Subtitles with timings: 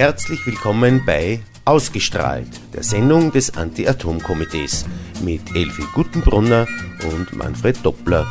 [0.00, 4.86] Herzlich willkommen bei Ausgestrahlt, der Sendung des Anti-Atom-Komitees
[5.22, 6.66] mit Elfi Guttenbrunner
[7.12, 8.26] und Manfred Doppler.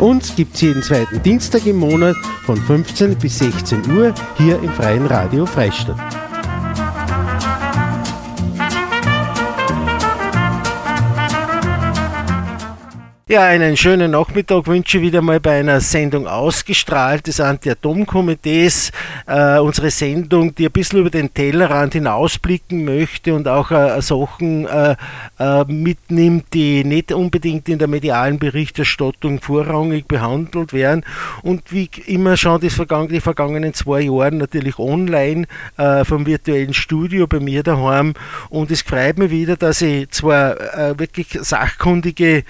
[0.00, 4.70] Uns gibt es jeden zweiten Dienstag im Monat von 15 bis 16 Uhr hier im
[4.70, 6.31] Freien Radio Freistadt.
[13.32, 18.92] Ja, einen schönen Nachmittag wünsche ich wieder mal bei einer Sendung ausgestrahlt des Anti-Atom-Komitees.
[19.26, 24.66] Äh, unsere Sendung, die ein bisschen über den Tellerrand hinausblicken möchte und auch äh, Sachen
[24.66, 24.96] äh,
[25.38, 31.02] äh, mitnimmt, die nicht unbedingt in der medialen Berichterstattung vorrangig behandelt werden.
[31.42, 35.46] Und wie immer schon das vergangen, die vergangenen zwei Jahre natürlich online
[35.78, 38.12] äh, vom virtuellen Studio bei mir daheim.
[38.50, 42.44] Und es freut mich wieder, dass ich zwar äh, wirklich sachkundige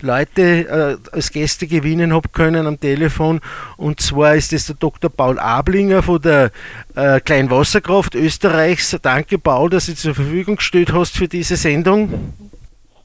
[0.00, 3.40] Leute äh, als Gäste gewinnen habe können am Telefon.
[3.76, 5.10] Und zwar ist es der Dr.
[5.10, 6.50] Paul Ablinger von der
[6.94, 8.96] äh, Kleinwasserkraft Österreichs.
[9.02, 12.34] Danke, Paul, dass du zur Verfügung gestellt hast für diese Sendung.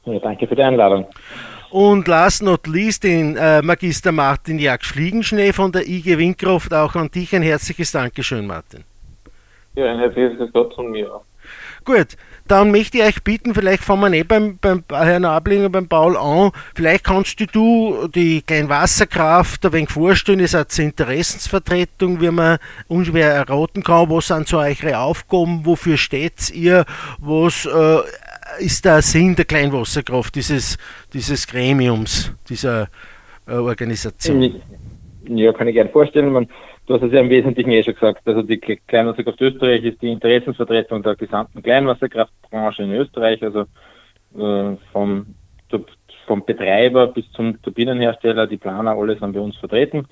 [0.04, 1.06] Ja, danke für die Einladung.
[1.70, 6.72] Und last not least den äh, Magister Martin Jagd Fliegenschnee von der IG Windkraft.
[6.72, 8.84] Auch an dich ein herzliches Dankeschön, Martin.
[9.74, 11.24] Ja, ein herzliches Gott von mir auch.
[11.84, 12.16] Gut,
[12.48, 16.16] dann möchte ich euch bitten, vielleicht fangen wir nicht beim, beim Herrn Ablinger, beim Paul
[16.16, 22.58] an, vielleicht kannst du die kleine Wasserkraft ein wenig vorstellen, ist als Interessensvertretung, wie man
[22.88, 26.84] unschwer erraten kann, was sind so eure Aufgaben, wofür steht ihr,
[27.18, 30.78] was äh, ist der Sinn der Kleinwasserkraft, dieses,
[31.12, 32.88] dieses Gremiums, dieser
[33.46, 34.60] äh, Organisation?
[35.28, 36.32] Ja, kann ich gerne vorstellen.
[36.32, 36.48] Man,
[36.86, 38.26] Du hast es ja im Wesentlichen eh schon gesagt.
[38.26, 43.62] Also die Kleinwasserkraft Österreich ist die Interessensvertretung der gesamten Kleinwasserkraftbranche in Österreich, also
[44.38, 45.26] äh, vom,
[46.26, 50.06] vom Betreiber bis zum Turbinenhersteller, die Planer, alle sind bei uns vertreten.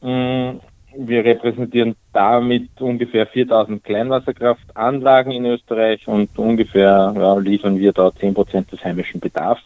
[0.00, 0.60] Mm,
[0.98, 8.34] wir repräsentieren damit ungefähr 4000 Kleinwasserkraftanlagen in Österreich und ungefähr ja, liefern wir da 10
[8.34, 9.64] Prozent des heimischen Bedarfs.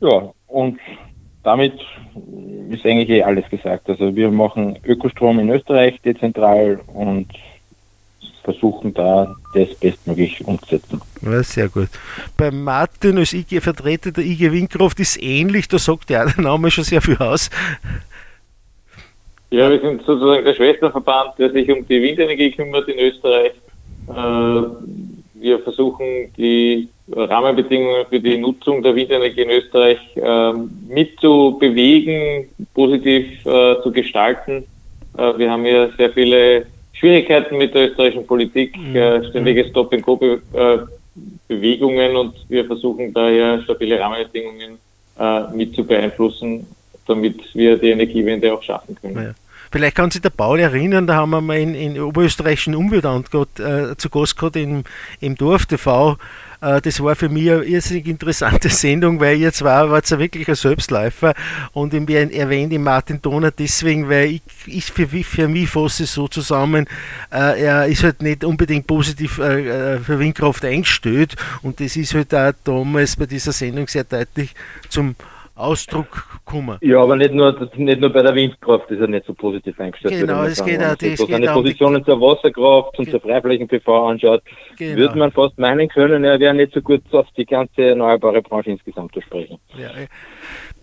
[0.00, 0.78] Ja, und
[1.42, 1.74] damit
[2.70, 3.88] ist eigentlich eh alles gesagt.
[3.88, 7.28] Also wir machen Ökostrom in Österreich dezentral und
[8.42, 11.00] versuchen da das bestmöglich umzusetzen.
[11.22, 11.88] Ja, sehr gut.
[12.36, 16.70] Bei Martin als IG Vertreter der IG Windkraft ist ähnlich, da sagt ja der Name
[16.70, 17.50] schon sehr viel aus.
[19.50, 23.52] Ja, wir sind sozusagen der Schwesterverband, der sich um die Windenergie kümmert in Österreich.
[24.08, 24.62] Äh,
[25.34, 30.52] wir versuchen die Rahmenbedingungen für die Nutzung der Windenergie in Österreich äh,
[30.88, 34.64] mitzubewegen, positiv äh, zu gestalten.
[35.16, 38.94] Äh, wir haben ja sehr viele Schwierigkeiten mit der österreichischen Politik, mhm.
[38.94, 44.78] äh, ständige Stop-and-Go-Bewegungen und wir versuchen daher stabile Rahmenbedingungen
[45.18, 46.64] äh, mit zu beeinflussen,
[47.06, 49.16] damit wir die Energiewende auch schaffen können.
[49.16, 49.32] Ja.
[49.70, 53.96] Vielleicht kann sich der Paul erinnern, da haben wir mal in, in oberösterreichischen Umweltamt äh,
[53.96, 54.82] zu Gast gehabt im,
[55.20, 56.18] im Dorf TV.
[56.60, 60.48] Äh, das war für mich eine irrsinnig interessante Sendung, weil ihr zwar wart ja wirklich
[60.48, 61.34] ein Selbstläufer
[61.72, 66.28] und ich erwähne Martin Donner deswegen, weil ich, ich für, für mich fasse es so
[66.28, 66.86] zusammen,
[67.32, 72.14] äh, er ist halt nicht unbedingt positiv äh, äh, für Windkraft eingestellt und das ist
[72.14, 74.54] halt auch damals bei dieser Sendung sehr deutlich
[74.88, 75.14] zum
[75.60, 76.78] Ausdruck kommen.
[76.80, 80.20] Ja, aber nicht nur, nicht nur bei der Windkraft ist er nicht so positiv eingestellt.
[80.20, 84.42] Genau, es geht auch, Wenn man seine Positionen zur Wasserkraft und zur Freiflächen-PV anschaut,
[84.76, 84.96] genau.
[84.96, 88.70] würde man fast meinen können, er wäre nicht so gut auf die ganze erneuerbare Branche
[88.70, 89.58] insgesamt zu sprechen.
[89.76, 89.90] Ja,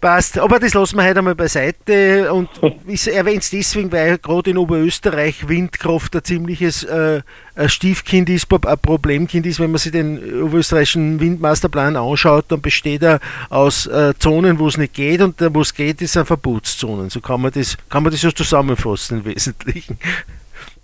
[0.07, 2.47] Passt, aber das lassen wir heute einmal beiseite und
[2.87, 7.23] ich erwähne es deswegen, weil gerade in Oberösterreich Windkraft ein ziemliches äh,
[7.57, 13.03] ein Stiefkind ist, ein Problemkind ist, wenn man sich den oberösterreichischen Windmasterplan anschaut, dann besteht
[13.03, 13.19] er
[13.49, 17.09] aus äh, Zonen, wo es nicht geht und wo es geht, ist ein Verbotszonen.
[17.09, 19.99] So kann man das, kann man das so zusammenfassen im Wesentlichen.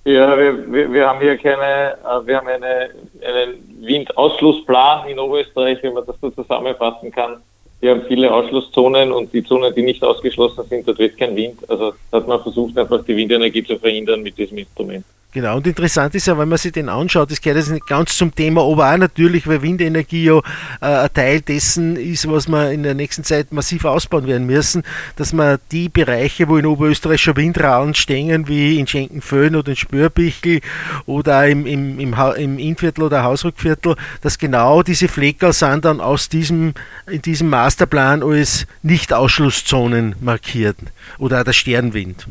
[0.03, 2.89] Ja, wir, wir, wir haben hier keine, äh, wir haben eine,
[3.22, 7.38] einen Windausschlussplan in Oberösterreich, wie man das so zusammenfassen kann
[7.83, 11.69] wir haben viele Ausschlusszonen und die Zonen, die nicht ausgeschlossen sind, dort weht kein Wind.
[11.69, 15.03] Also hat man versucht, einfach die Windenergie zu verhindern mit diesem Instrument.
[15.33, 18.15] Genau, und interessant ist ja, wenn man sich den anschaut, das gehört jetzt nicht ganz
[18.15, 20.38] zum Thema, aber auch natürlich, weil Windenergie ja
[20.80, 24.83] äh, ein Teil dessen ist, was wir in der nächsten Zeit massiv ausbauen werden müssen,
[25.15, 29.75] dass man die Bereiche, wo in Oberösterreich schon Windralen stehen, wie in Schenkenföhn oder in
[29.75, 30.62] Spörbichel
[31.07, 36.29] oder im, im, im, im Innviertel oder Hausrückviertel, dass genau diese Fleckerl sind dann aus
[36.29, 36.75] diesem,
[37.07, 40.77] in diesem Masterplan als Nicht-Ausschlusszonen markiert
[41.18, 42.27] oder auch der Sternwind.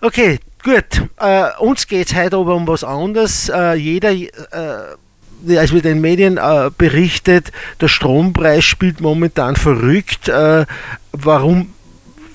[0.00, 3.48] Okay, Gut, äh, uns geht es heute aber um was anderes.
[3.48, 7.50] Äh, jeder, äh, als wir den Medien äh, berichtet,
[7.80, 10.28] der Strompreis spielt momentan verrückt.
[10.28, 10.66] Äh,
[11.10, 11.74] warum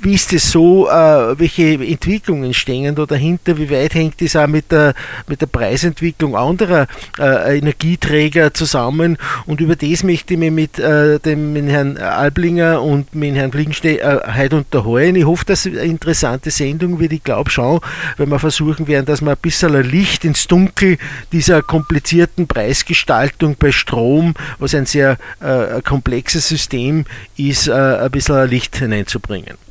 [0.01, 3.57] wie ist es so, äh, welche Entwicklungen stehen da dahinter?
[3.57, 4.93] Wie weit hängt das auch mit der,
[5.27, 6.87] mit der Preisentwicklung anderer
[7.19, 9.17] äh, Energieträger zusammen?
[9.45, 13.51] Und über das möchte ich mich mit äh, dem mit Herrn Alblinger und mit Herrn
[13.51, 15.15] Fliegenstein äh, heute unterhalten.
[15.15, 17.13] Ich hoffe, dass eine interessante Sendung wird.
[17.13, 17.79] Ich glaube schon,
[18.17, 20.97] wenn wir versuchen werden, dass wir ein bisschen Licht ins Dunkel
[21.31, 27.05] dieser komplizierten Preisgestaltung bei Strom, was ein sehr äh, komplexes System
[27.35, 29.66] ist, äh, ein bisschen Licht hineinzubringen.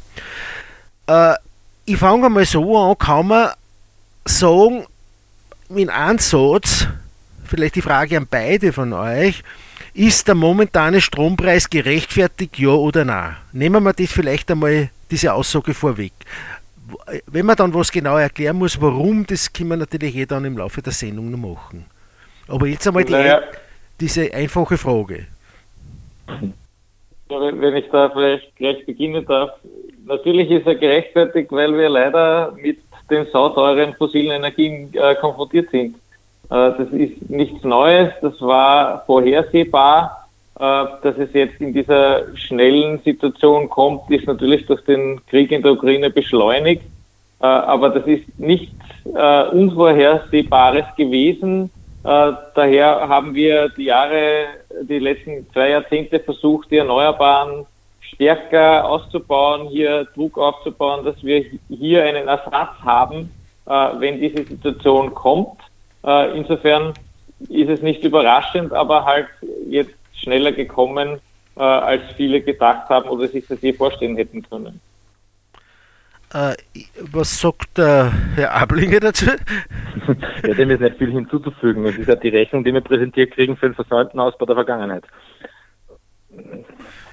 [1.07, 1.35] Äh,
[1.85, 3.51] ich fange mal so an, kann man
[4.25, 4.85] sagen,
[5.69, 6.87] in einem Satz,
[7.45, 9.43] vielleicht die Frage an beide von euch,
[9.95, 13.37] ist der momentane Strompreis gerechtfertigt, ja oder nein?
[13.53, 16.13] Nehmen wir das vielleicht einmal, diese Aussage vorweg.
[17.27, 20.59] Wenn man dann was genau erklären muss, warum, das können wir natürlich eh dann im
[20.59, 21.87] Laufe der Sendung noch machen.
[22.49, 23.43] Aber jetzt einmal die, naja.
[23.99, 25.27] diese einfache Frage.
[27.29, 29.51] Wenn ich da vielleicht gleich beginnen darf,
[30.07, 32.79] natürlich ist er gerechtfertigt, weil wir leider mit
[33.11, 35.97] den sauteuren fossilen Energien äh, konfrontiert sind.
[36.51, 40.29] Äh, das ist nichts Neues, das war vorhersehbar.
[40.59, 40.61] Äh,
[41.03, 45.73] dass es jetzt in dieser schnellen Situation kommt, ist natürlich durch den Krieg in der
[45.73, 46.83] Ukraine beschleunigt.
[47.41, 48.73] Äh, aber das ist nichts
[49.15, 51.71] äh, Unvorhersehbares gewesen.
[52.05, 54.47] Äh, daher haben wir die Jahre,
[54.83, 57.67] die letzten zwei Jahrzehnte versucht, die Erneuerbaren
[58.13, 63.31] stärker auszubauen, hier Druck aufzubauen, dass wir hier einen Ersatz haben,
[63.67, 65.61] äh, wenn diese Situation kommt.
[66.05, 66.95] Äh, insofern
[67.49, 69.29] ist es nicht überraschend, aber halt
[69.69, 71.21] jetzt schneller gekommen,
[71.57, 74.81] äh, als viele gedacht haben oder sich das je vorstellen hätten können.
[76.33, 76.55] Äh,
[77.13, 79.27] was sagt der Herr Ablinger dazu?
[80.47, 81.87] ja, dem ist nicht viel hinzuzufügen.
[81.87, 85.05] Es ist ja die Rechnung, die wir präsentiert kriegen für den versäumten Ausbau der Vergangenheit.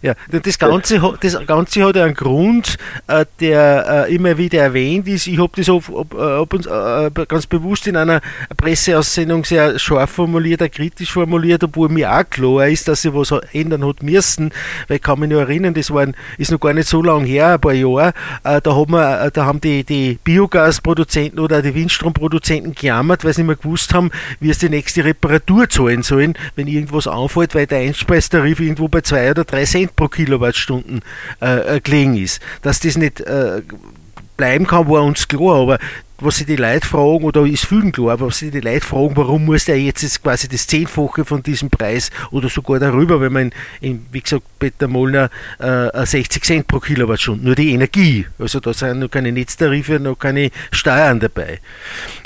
[0.03, 2.77] Ja, das Ganze, das Ganze hat einen Grund,
[3.07, 5.27] äh, der äh, immer wieder erwähnt ist.
[5.27, 8.19] Ich habe das auf uns, äh, ganz bewusst in einer
[8.57, 13.87] Presseaussendung sehr scharf formuliert, kritisch formuliert, obwohl mir auch klar ist, dass sich was ändern
[13.87, 14.51] hat müssen.
[14.89, 17.53] Weil ich kann mich noch erinnern, das waren, ist noch gar nicht so lange her,
[17.53, 18.13] ein paar Jahre,
[18.43, 23.47] da, haben wir, da haben die, die Biogasproduzenten oder die Windstromproduzenten gejammert, weil sie nicht
[23.47, 24.11] mehr gewusst haben,
[24.41, 28.99] wie es die nächste Reparatur zahlen sollen, wenn irgendwas anfällt, weil der Einspeisetarif irgendwo bei
[28.99, 31.01] zwei oder drei Cent pro Kilowattstunden
[31.39, 32.41] äh, gelegen ist.
[32.61, 33.61] Dass das nicht äh,
[34.37, 35.79] bleiben kann, war uns klar, aber
[36.23, 39.15] was sie die Leute fragen, oder ist vielen klar, aber was sie die Leute fragen,
[39.15, 43.33] warum muss der jetzt, jetzt quasi das Zehnfache von diesem Preis oder sogar darüber, wenn
[43.33, 45.29] man, in, wie gesagt, Peter Mollner
[45.59, 50.17] äh, 60 Cent pro Kilowattstunde, nur die Energie, also da sind noch keine Netztarife, noch
[50.17, 51.59] keine Steuern dabei.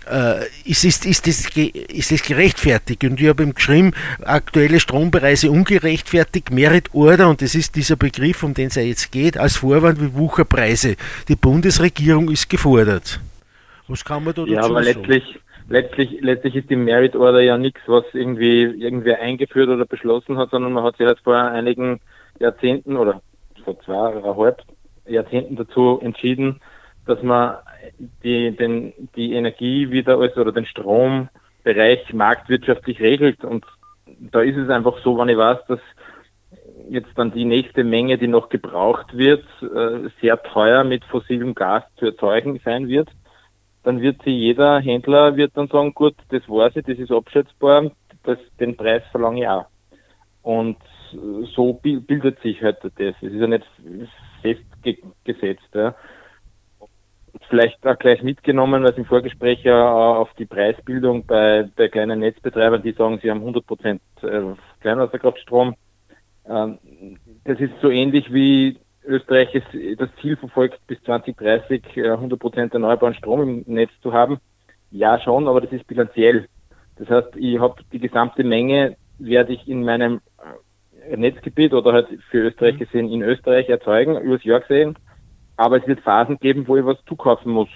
[0.09, 3.03] Äh, ist, ist, ist, das, ist das gerechtfertigt?
[3.03, 3.91] Und ich habe ihm geschrieben,
[4.23, 9.11] aktuelle Strompreise ungerechtfertigt, Merit Order, und das ist dieser Begriff, um den es ja jetzt
[9.11, 10.95] geht, als Vorwand wie Wucherpreise.
[11.27, 13.19] Die Bundesregierung ist gefordert.
[13.87, 15.39] Was kann man da dazu Ja, aber letztlich,
[15.69, 20.51] letztlich, letztlich ist die Merit Order ja nichts, was irgendwie irgendwer eingeführt oder beschlossen hat,
[20.51, 21.99] sondern man hat sich halt vor einigen
[22.39, 23.21] Jahrzehnten oder
[23.63, 24.61] vor zweieinhalb
[25.07, 26.59] Jahrzehnten dazu entschieden,
[27.05, 27.57] dass man
[28.23, 33.43] die, den, die Energie wieder als, oder den Strombereich marktwirtschaftlich regelt.
[33.43, 33.65] Und
[34.05, 35.79] da ist es einfach so, wenn ich weiß, dass
[36.89, 41.83] jetzt dann die nächste Menge, die noch gebraucht wird, äh, sehr teuer mit fossilem Gas
[41.97, 43.09] zu erzeugen sein wird,
[43.87, 47.89] dann wird sie jeder Händler wird dann sagen, gut, das weiß ich, das ist abschätzbar,
[48.23, 49.65] das, den Preis verlange ich auch.
[50.41, 50.75] Und
[51.55, 52.91] so bildet sich halt das.
[52.97, 53.65] Es ist ja nicht
[54.41, 55.69] festgesetzt.
[55.73, 55.95] Ja.
[57.47, 62.83] Vielleicht auch gleich mitgenommen, es im Vorgespräch ja auf die Preisbildung bei, bei kleinen Netzbetreibern,
[62.83, 64.41] die sagen, sie haben 100 Prozent äh,
[64.81, 65.75] Kleinwasserkraftstrom.
[66.45, 66.77] Ähm,
[67.45, 69.67] das ist so ähnlich wie Österreich ist,
[69.99, 74.39] das Ziel verfolgt, bis 2030 100 Prozent erneuerbaren Strom im Netz zu haben.
[74.91, 76.47] Ja, schon, aber das ist bilanziell.
[76.97, 80.21] Das heißt, ich habe die gesamte Menge, werde ich in meinem
[81.09, 82.79] äh, Netzgebiet oder halt für Österreich mhm.
[82.79, 84.97] gesehen in Österreich erzeugen, übers Jahr gesehen.
[85.55, 87.69] Aber es wird Phasen geben, wo ich was zukaufen muss.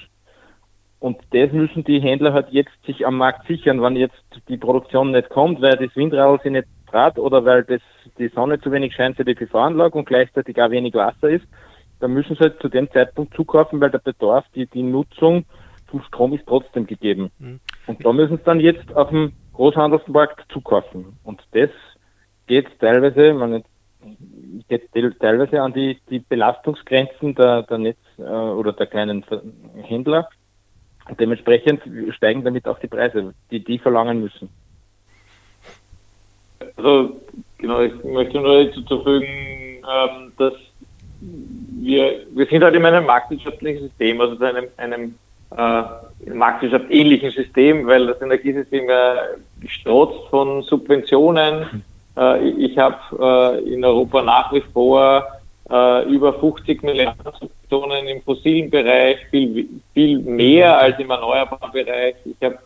[1.00, 5.12] Und das müssen die Händler halt jetzt sich am Markt sichern, wenn jetzt die Produktion
[5.12, 7.82] nicht kommt, weil das Windradl sich nicht Grad oder weil das,
[8.18, 11.46] die Sonne zu wenig scheint für die PV-Anlage und gleichzeitig auch wenig Wasser ist,
[12.00, 15.46] dann müssen sie halt zu dem Zeitpunkt zukaufen, weil der Bedarf, die, die Nutzung
[15.88, 17.32] vom Strom ist trotzdem gegeben.
[17.40, 17.60] Mhm.
[17.88, 21.18] Und da müssen sie dann jetzt auf dem Großhandelsmarkt zukaufen.
[21.24, 21.70] Und das
[22.48, 23.64] geht teilweise, man
[24.68, 29.24] geht teilweise an die, die Belastungsgrenzen der, der Netz äh, oder der kleinen
[29.84, 30.30] Händler.
[31.08, 31.82] Und dementsprechend
[32.16, 34.50] steigen damit auch die Preise, die die verlangen müssen.
[36.76, 37.22] Also,
[37.58, 40.54] genau, ich möchte nur hinzufügen, ähm, dass
[41.22, 45.16] wir, wir sind halt in einem marktwirtschaftlichen System, also einem, einem
[45.56, 49.16] äh, marktwirtschaftsähnlichen System, weil das Energiesystem ja
[49.68, 51.84] strotzt von Subventionen.
[52.18, 52.98] Äh, ich habe
[53.64, 55.26] äh, in Europa nach wie vor
[55.70, 62.16] äh, über 50 Milliarden Subventionen im fossilen Bereich, viel, viel mehr als im erneuerbaren Bereich.
[62.26, 62.60] Ich habe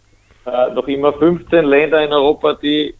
[0.45, 2.93] äh, noch immer 15 Länder in Europa, die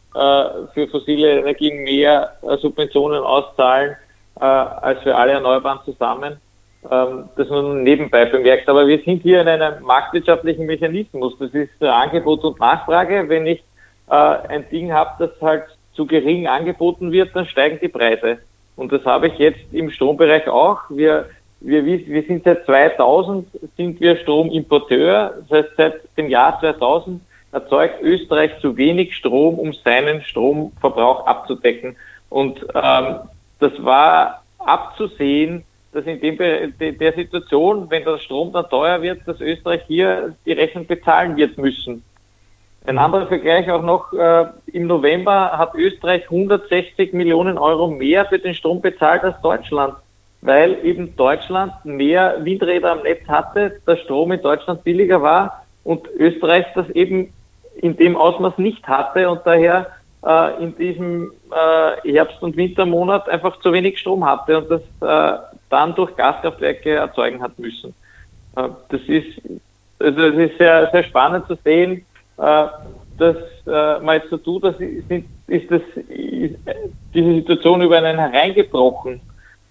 [0.73, 3.95] für fossile Energien mehr äh, Subventionen auszahlen
[4.39, 6.37] äh, als für alle Erneuerbaren zusammen.
[6.89, 8.69] Ähm, das nur nebenbei bemerkt.
[8.69, 11.33] Aber wir sind hier in einem marktwirtschaftlichen Mechanismus.
[11.39, 13.27] Das ist Angebot und Nachfrage.
[13.27, 13.63] Wenn ich
[14.09, 18.39] äh, ein Ding habe, das halt zu gering angeboten wird, dann steigen die Preise.
[18.75, 20.81] Und das habe ich jetzt im Strombereich auch.
[20.89, 21.29] Wir,
[21.61, 25.43] wir, wir sind seit 2000 sind wir Stromimporteur.
[25.49, 27.21] Das heißt, seit dem Jahr 2000
[27.55, 31.95] erzeugt Österreich zu wenig Strom, um seinen Stromverbrauch abzudecken.
[32.29, 33.15] Und ähm,
[33.59, 39.39] das war abzusehen, dass in dem, der Situation, wenn der Strom dann teuer wird, dass
[39.39, 42.03] Österreich hier die Rechnung bezahlen wird müssen.
[42.85, 48.37] Ein anderer Vergleich auch noch, äh, im November hat Österreich 160 Millionen Euro mehr für
[48.37, 49.95] den Strom bezahlt als Deutschland,
[50.41, 56.07] weil eben Deutschland mehr Windräder am Netz hatte, der Strom in Deutschland billiger war und
[56.17, 57.33] Österreich das eben
[57.75, 59.87] in dem Ausmaß nicht hatte und daher
[60.25, 65.39] äh, in diesem äh, Herbst- und Wintermonat einfach zu wenig Strom hatte und das äh,
[65.69, 67.93] dann durch Gaskraftwerke erzeugen hat müssen.
[68.55, 69.41] Äh, das ist,
[69.99, 72.05] also das ist sehr, sehr spannend zu sehen,
[72.37, 72.65] äh,
[73.17, 75.09] dass äh, man jetzt so tut, dass ist,
[75.47, 76.55] ist das, ist
[77.13, 79.21] diese Situation über einen hereingebrochen.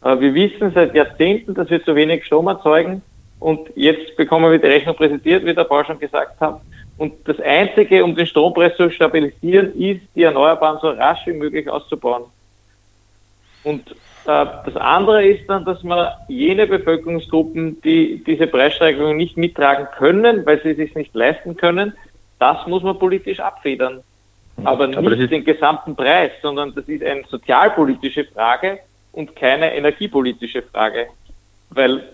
[0.02, 3.02] wir wissen seit Jahrzehnten, dass wir zu wenig Strom erzeugen
[3.40, 6.60] und jetzt bekommen wir die Rechnung präsentiert, wie der Paul schon gesagt hat.
[6.96, 11.68] Und das Einzige, um den Strompreis zu stabilisieren, ist, die Erneuerbaren so rasch wie möglich
[11.68, 12.24] auszubauen.
[13.64, 19.88] Und äh, das andere ist dann, dass man jene Bevölkerungsgruppen, die diese Preissteigerung nicht mittragen
[19.96, 21.94] können, weil sie es sich nicht leisten können,
[22.38, 24.02] das muss man politisch abfedern.
[24.62, 28.78] Aber nicht Aber den gesamten Preis, sondern das ist eine sozialpolitische Frage
[29.12, 31.08] und keine energiepolitische Frage.
[31.70, 32.04] Weil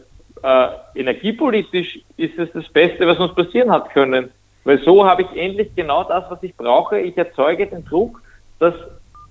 [0.43, 4.31] äh, energiepolitisch ist es das Beste, was uns passieren hat können.
[4.71, 7.01] Weil so habe ich endlich genau das, was ich brauche.
[7.01, 8.23] Ich erzeuge den Druck,
[8.61, 8.73] dass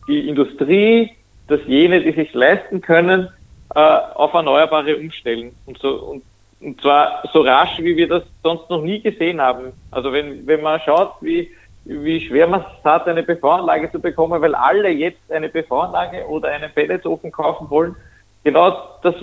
[0.06, 1.12] die Industrie,
[1.48, 3.30] dass jene, die sich leisten können,
[3.74, 5.56] äh, auf Erneuerbare umstellen.
[5.66, 6.24] Und, so, und,
[6.60, 9.72] und zwar so rasch, wie wir das sonst noch nie gesehen haben.
[9.92, 11.50] Also wenn, wenn man schaut, wie,
[11.86, 16.50] wie schwer man es hat, eine PV-Anlage zu bekommen, weil alle jetzt eine PV-Anlage oder
[16.50, 17.96] einen Pelletsofen kaufen wollen.
[18.44, 19.16] Genau das,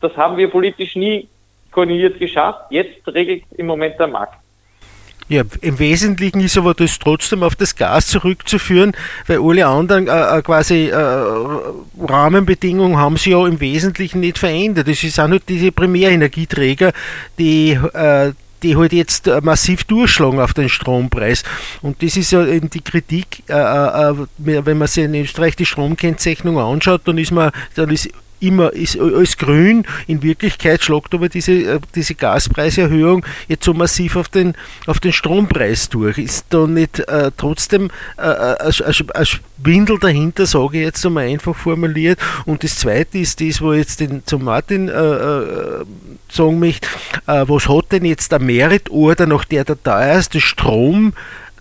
[0.00, 1.28] das haben wir politisch nie
[1.72, 2.62] koordiniert geschafft.
[2.70, 4.41] Jetzt regelt im Moment der Markt.
[5.28, 8.92] Ja, im Wesentlichen ist aber das trotzdem auf das Gas zurückzuführen,
[9.26, 10.96] weil alle anderen äh, äh, quasi äh,
[12.00, 14.88] Rahmenbedingungen haben sich ja im Wesentlichen nicht verändert.
[14.88, 16.92] Es auch nicht diese Primärenergieträger,
[17.38, 21.42] die äh, die halt jetzt äh, massiv durchschlagen auf den Strompreis.
[21.80, 23.54] Und das ist ja eben die Kritik, äh,
[24.38, 28.08] wenn man sich in Österreich die Stromkennzeichnung anschaut, dann ist man, dann ist
[28.42, 29.84] immer ist alles grün.
[30.06, 34.54] In Wirklichkeit schlagt aber diese, äh, diese Gaspreiserhöhung jetzt so massiv auf den,
[34.86, 36.18] auf den Strompreis durch.
[36.18, 38.72] Ist da nicht äh, trotzdem äh, äh
[39.14, 42.18] ein Schwindel dahinter, sage ich jetzt einmal einfach formuliert.
[42.44, 45.84] Und das zweite ist das, wo ich jetzt den, zum Martin äh, äh,
[46.30, 46.88] sagen möchte,
[47.26, 51.12] was hat denn jetzt der Merit-Order, nach der der teuerste Strom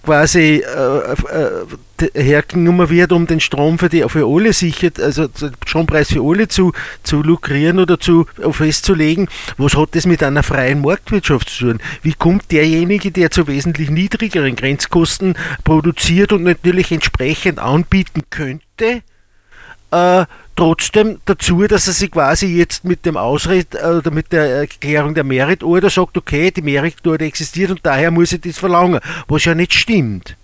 [0.03, 5.51] quasi äh, äh, hergenommen wird, um den Strom für, die, für alle sichert, also den
[5.65, 9.27] Strompreis für alle zu, zu lukrieren oder zu festzulegen.
[9.57, 11.79] Was hat das mit einer freien Marktwirtschaft zu tun?
[12.01, 19.03] Wie kommt derjenige, der zu wesentlich niedrigeren Grenzkosten produziert und natürlich entsprechend anbieten könnte,
[19.91, 20.25] äh,
[20.61, 25.15] trotzdem dazu, dass er sich quasi jetzt mit dem Ausritt äh, oder mit der Erklärung
[25.15, 29.55] der Merit-Order sagt, okay, die Merit-Order existiert und daher muss ich das verlangen, was ja
[29.55, 30.37] nicht stimmt.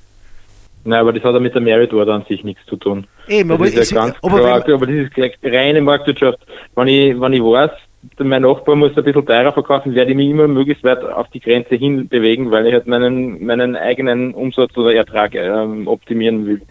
[0.86, 3.06] Nein, aber das hat ja mit der Merit-Order an sich nichts zu tun.
[3.28, 6.40] Eben, aber, das ist ja ganz aber, klar, aber das ist reine Marktwirtschaft.
[6.76, 7.72] Wenn ich, wenn ich weiß,
[8.18, 11.42] mein Nachbar muss ein bisschen teurer verkaufen, werde ich mich immer möglichst weit auf die
[11.42, 16.62] Grenze hin bewegen, weil ich halt meinen, meinen eigenen Umsatz oder Ertrag ähm, optimieren will.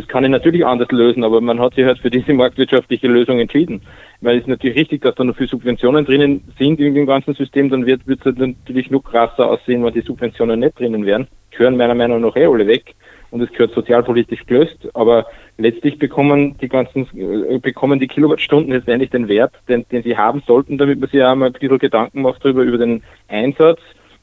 [0.00, 3.38] Das kann ich natürlich anders lösen, aber man hat sich halt für diese marktwirtschaftliche Lösung
[3.38, 3.82] entschieden.
[4.22, 7.34] Weil es ist natürlich richtig, dass da noch viel Subventionen drinnen sind in dem ganzen
[7.34, 11.28] System, dann wird es halt natürlich noch krasser aussehen, wenn die Subventionen nicht drinnen wären.
[11.50, 12.94] Gehören meiner Meinung nach eh alle weg
[13.30, 15.26] und es gehört sozialpolitisch gelöst, aber
[15.58, 20.42] letztlich bekommen die ganzen, äh, bekommen die Kilowattstunden letztendlich den Wert, den, den sie haben
[20.46, 23.80] sollten, damit man sich auch mal ein bisschen Gedanken macht darüber, über den Einsatz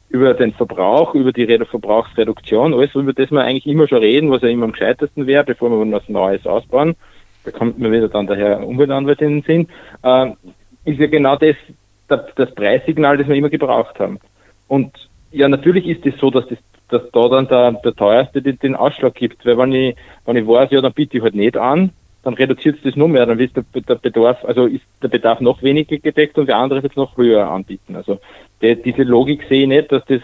[0.09, 4.41] über den Verbrauch, über die Verbrauchsreduktion, alles, über das wir eigentlich immer schon reden, was
[4.41, 6.95] ja immer am gescheitesten wäre, bevor wir was Neues ausbauen.
[7.43, 9.67] Da kommt mir wieder dann daher Umweltanwalt in den Sinn.
[10.03, 10.31] Äh,
[10.85, 11.55] ist ja genau das,
[12.07, 14.19] das Preissignal, das wir immer gebraucht haben.
[14.67, 16.57] Und ja, natürlich ist es das so, dass das
[16.89, 19.45] dass da dann der, der teuerste den, den Ausschlag gibt.
[19.45, 19.95] Weil wenn ich,
[20.25, 21.91] wenn ich weiß, ja, dann biete ich halt nicht an,
[22.23, 25.39] dann reduziert es das noch mehr, dann ist der, der Bedarf, also ist der Bedarf
[25.39, 27.95] noch weniger gedeckt und der andere wird es noch höher anbieten.
[27.95, 28.19] Also
[28.61, 30.21] die, diese Logik sehe ich nicht, dass das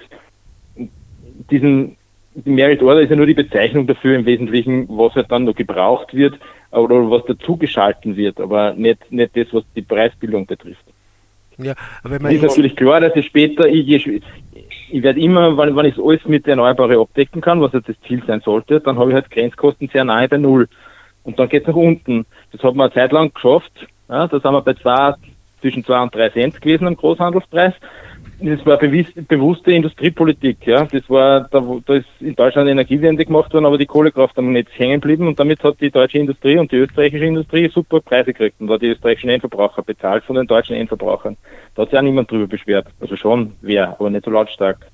[1.49, 1.97] diesen
[2.35, 5.55] die Merit Order ist ja nur die Bezeichnung dafür im Wesentlichen, was halt dann noch
[5.55, 6.39] gebraucht wird
[6.71, 10.83] oder was dazugeschalten wird, aber nicht, nicht das, was die Preisbildung betrifft.
[11.59, 11.73] Ja,
[12.03, 15.85] aber wenn man ist natürlich klar, dass ich später, ich, ich werde immer, wenn, wenn
[15.85, 19.15] ich alles mit Erneuerbaren abdecken kann, was jetzt das Ziel sein sollte, dann habe ich
[19.15, 20.67] halt Grenzkosten sehr nahe bei Null.
[21.23, 22.25] Und dann geht es nach unten.
[22.51, 23.87] Das hat man eine Zeit lang geschafft.
[24.09, 25.13] Ja, da sind wir bei zwei,
[25.61, 27.73] zwischen zwei und drei Cent gewesen am Großhandelspreis.
[28.39, 30.85] Das war bewusst, bewusste Industriepolitik, ja.
[30.85, 34.69] Das war, da, da ist in Deutschland Energiewende gemacht worden, aber die Kohlekraft am Netz
[34.75, 38.59] hängen geblieben und damit hat die deutsche Industrie und die österreichische Industrie super Preise gekriegt
[38.59, 41.37] und war die österreichischen Endverbraucher bezahlt von den deutschen Endverbrauchern.
[41.75, 42.87] Da hat sich auch niemand drüber beschwert.
[42.99, 44.87] Also schon wer, aber nicht so lautstark.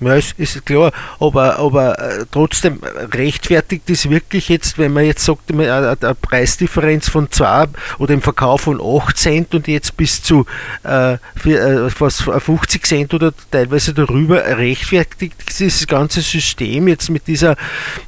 [0.00, 2.80] Ja, ist, ist klar, aber, aber äh, trotzdem
[3.12, 7.66] rechtfertigt es wirklich jetzt, wenn man jetzt sagt, eine, eine Preisdifferenz von 2
[7.98, 10.46] oder im Verkauf von 8 Cent und jetzt bis zu
[10.84, 17.26] äh, für, äh, fast 50 Cent oder teilweise darüber, rechtfertigt dieses ganze System jetzt mit,
[17.26, 17.56] dieser,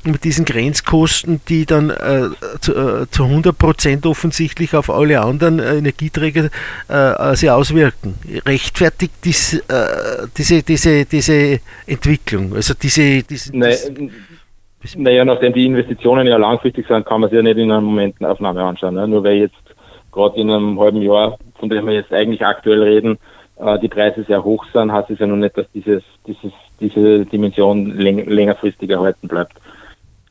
[0.04, 2.28] mit diesen Grenzkosten, die dann äh,
[2.60, 6.50] zu, äh, zu 100 Prozent offensichtlich auf alle anderen äh, Energieträger
[7.34, 8.14] sich auswirken.
[8.46, 9.60] Rechtfertigt dies,
[10.36, 12.54] diese, diese, diese Entwicklung?
[12.54, 13.74] Also diese, diese nee,
[14.96, 18.62] naja, nachdem die Investitionen ja langfristig sind, kann man sich ja nicht in einer Momentaufnahme
[18.62, 18.94] anschauen.
[18.94, 19.06] Ne?
[19.06, 19.54] Nur weil jetzt
[20.10, 23.18] gerade in einem halben Jahr, von dem wir jetzt eigentlich aktuell reden,
[23.56, 27.26] äh, die Preise sehr hoch sind, heißt es ja noch nicht, dass dieses, dieses, diese
[27.26, 29.52] Dimension läng längerfristig erhalten bleibt.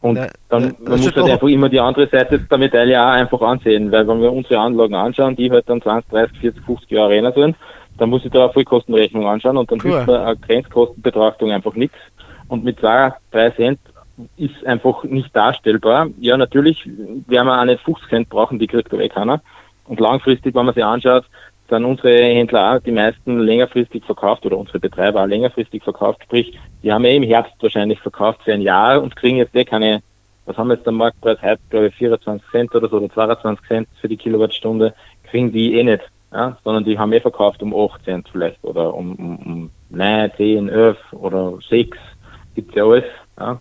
[0.02, 3.42] Und Na, dann man muss halt einfach immer die andere Seite der Medaille auch einfach
[3.42, 7.10] ansehen, weil wenn wir unsere Anlagen anschauen, die halt dann 20, 30, 40, 50 Jahre
[7.10, 7.56] reiner sind,
[8.00, 9.92] dann muss ich da eine Vollkostenrechnung anschauen und dann cool.
[9.92, 11.98] hilft mir eine Grenzkostenbetrachtung einfach nichts.
[12.48, 13.80] Und mit zwei, drei Cent
[14.38, 16.08] ist einfach nicht darstellbar.
[16.20, 16.86] Ja, natürlich
[17.28, 19.42] werden wir nicht 50 Cent brauchen, die kriegt der eh keiner.
[19.86, 21.26] Und langfristig, wenn man sich anschaut,
[21.68, 26.24] dann unsere Händler auch die meisten längerfristig verkauft oder unsere Betreiber auch längerfristig verkauft.
[26.24, 29.66] Sprich, die haben ja im Herbst wahrscheinlich verkauft für ein Jahr und kriegen jetzt eh
[29.66, 30.02] keine,
[30.46, 33.68] was haben wir jetzt am Marktpreis heute, glaube ich, 24 Cent oder so oder 22
[33.68, 34.94] Cent für die Kilowattstunde,
[35.30, 38.94] kriegen die eh nicht ja, sondern die haben eh verkauft um 8 Cent vielleicht oder
[38.94, 41.98] um, um, um 9, 10, 11 oder 6,
[42.56, 43.06] gibt's ja alles.
[43.40, 43.60] Ja.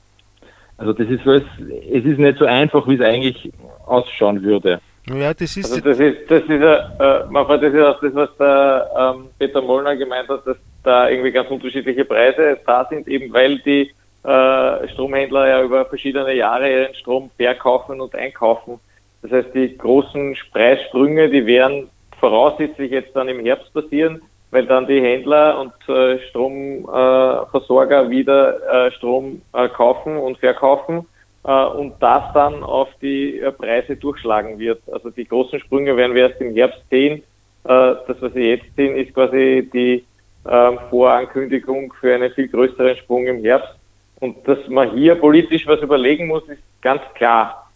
[0.76, 3.52] Also das ist alles, es ist nicht so einfach, wie es eigentlich
[3.86, 4.80] ausschauen würde.
[5.08, 5.72] Ja, das ist.
[5.72, 9.62] Also das ist, das ist, äh, Manfred, das ist auch das, was der ähm, Peter
[9.62, 13.90] Mollner gemeint hat, dass da irgendwie ganz unterschiedliche Preise da sind, eben weil die
[14.24, 18.78] äh, Stromhändler ja über verschiedene Jahre ihren Strom verkaufen und einkaufen.
[19.22, 21.88] Das heißt, die großen Preissprünge, die werden
[22.20, 28.86] voraussichtlich jetzt dann im Herbst passieren, weil dann die Händler und äh, Stromversorger äh, wieder
[28.86, 31.06] äh, Strom äh, kaufen und verkaufen
[31.44, 34.80] äh, und das dann auf die äh, Preise durchschlagen wird.
[34.90, 37.22] Also die großen Sprünge werden wir erst im Herbst sehen.
[37.64, 40.04] das, was wir jetzt sehen, ist quasi die
[40.48, 43.74] ähm, Vorankündigung für einen viel größeren Sprung im Herbst.
[44.20, 47.67] Und dass man hier politisch was überlegen muss, ist ganz klar.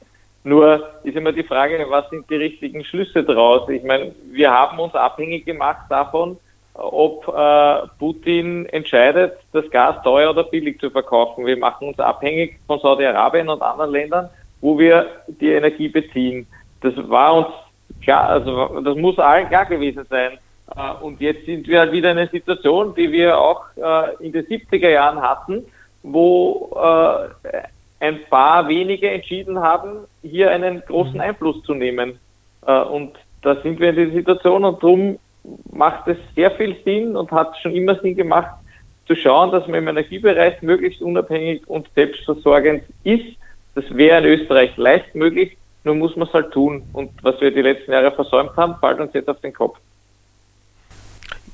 [0.45, 3.69] Nur ist immer die Frage, was sind die richtigen Schlüsse daraus?
[3.69, 6.37] Ich meine, wir haben uns abhängig gemacht davon,
[6.75, 11.47] ob äh, Putin entscheidet, das Gas teuer oder billig zu verkaufen.
[11.47, 16.47] Wir machen uns abhängig von Saudi-Arabien und anderen Ländern, wo wir die Energie beziehen.
[16.81, 17.47] Das war uns
[18.03, 20.39] klar, also das muss allen klar gewesen sein.
[20.77, 24.33] Äh, und jetzt sind wir halt wieder in einer Situation, die wir auch äh, in
[24.33, 25.65] den 70er Jahren hatten,
[26.03, 27.59] wo äh,
[28.03, 31.21] ein paar wenige entschieden haben, hier einen großen mhm.
[31.21, 32.19] Einfluss zu nehmen.
[32.67, 33.13] Äh, und
[33.43, 35.19] da sind wir in dieser Situation und darum
[35.71, 38.51] macht es sehr viel Sinn und hat schon immer Sinn gemacht,
[39.07, 43.37] zu schauen, dass man im Energiebereich möglichst unabhängig und selbstversorgend ist.
[43.75, 46.83] Das wäre in Österreich leicht möglich, nur muss man es halt tun.
[46.93, 49.79] Und was wir die letzten Jahre versäumt haben, fällt uns jetzt auf den Kopf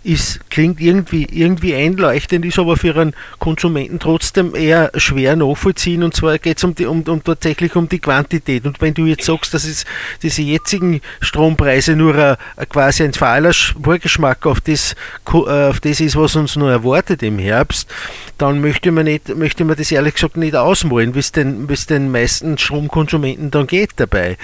[0.09, 6.03] ist, klingt irgendwie, irgendwie einleuchtend, ist aber für einen Konsumenten trotzdem eher schwer nachvollziehen.
[6.03, 8.67] Und zwar geht es um, um, um tatsächlich um die Quantität.
[8.67, 9.85] Und wenn du jetzt sagst, dass es
[10.23, 12.39] diese jetzigen Strompreise nur a,
[12.71, 14.95] quasi ein fahler Vorgeschmack auf das,
[15.27, 17.89] äh, auf das ist, was uns noch erwartet im Herbst,
[18.39, 22.11] dann möchte man, nicht, möchte man das ehrlich gesagt nicht ausmalen, wie es den, den
[22.11, 24.39] meisten Stromkonsumenten dann geht dabei.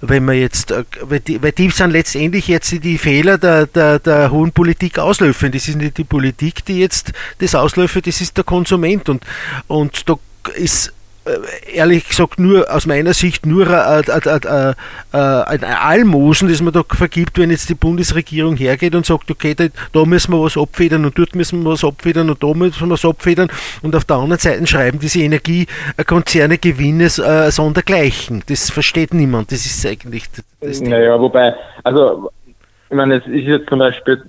[0.00, 3.98] Wenn man jetzt, äh, weil die, weil die sind letztendlich jetzt die Fehler der, der,
[3.98, 5.52] der hohen Politik auslöffeln.
[5.52, 9.08] Das ist nicht die Politik, die jetzt das ausläuft, das ist der Konsument.
[9.08, 9.24] Und,
[9.68, 10.16] und da
[10.54, 10.92] ist
[11.24, 17.50] äh, ehrlich gesagt nur aus meiner Sicht nur ein, Almosen, das man da vergibt, wenn
[17.50, 21.62] jetzt die Bundesregierung hergeht und sagt, okay, da, müssen wir was abfedern und dort müssen
[21.62, 23.48] wir was abfedern und da müssen wir was abfedern
[23.82, 28.42] und auf der anderen Seite schreiben diese Energiekonzerne Gewinne äh, sondergleichen.
[28.48, 29.52] Das versteht niemand.
[29.52, 30.24] Das ist eigentlich
[30.60, 32.32] das Naja, wobei, also
[32.90, 34.24] ich meine, es ist jetzt zum Beispiel,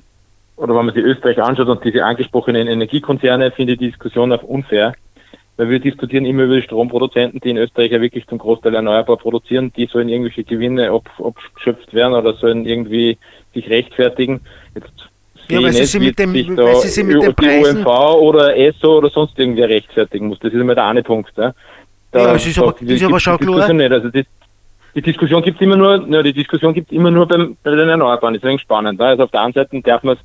[0.56, 4.44] oder wenn man sich Österreich anschaut und diese angesprochenen Energiekonzerne, finde ich die Diskussion auch
[4.44, 4.94] unfair
[5.58, 9.18] weil wir diskutieren immer über die Stromproduzenten, die in Österreich ja wirklich zum Großteil erneuerbar
[9.18, 13.18] produzieren, die sollen irgendwelche Gewinne abgeschöpft werden oder sollen irgendwie
[13.54, 14.42] sich rechtfertigen.
[14.74, 15.10] Jetzt
[15.50, 17.80] ja, weil sie, mit dem, weil sie sich mit den Preisen...
[17.80, 20.40] ÖMV oder ESSO oder sonst irgendwer rechtfertigen muss.
[20.40, 21.34] Das ist immer der eine Punkt.
[21.38, 21.54] Ja,
[22.12, 23.74] da, ja das ist aber, das ist aber schon klar.
[23.74, 23.92] Nicht.
[23.92, 24.26] Also die,
[24.96, 27.90] die Diskussion gibt es immer nur, ja, die Diskussion gibt immer nur beim, bei den
[27.90, 28.40] Erneuerbaren.
[28.40, 29.00] Das ist spannend.
[29.02, 29.08] Ja.
[29.08, 30.22] Also auf der einen Seite darf man es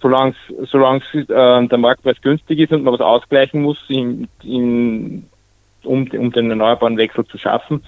[0.00, 0.34] solange
[0.64, 5.26] solange äh, der Marktpreis günstig ist und man was ausgleichen muss, in, in,
[5.84, 7.82] um, um den erneuerbaren Wechsel zu schaffen,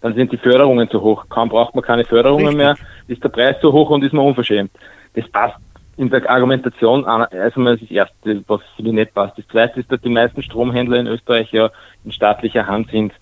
[0.00, 1.26] dann sind die Förderungen zu hoch.
[1.28, 2.64] Kaum braucht man keine Förderungen Richtig.
[2.64, 2.76] mehr,
[3.08, 4.70] ist der Preis zu hoch und ist man unverschämt.
[5.14, 5.58] Das passt
[5.96, 9.36] in der Argumentation also das ist das Erste, was für die nicht passt.
[9.36, 11.70] Das Zweite ist, dass die meisten Stromhändler in Österreich ja
[12.04, 13.12] in staatlicher Hand sind.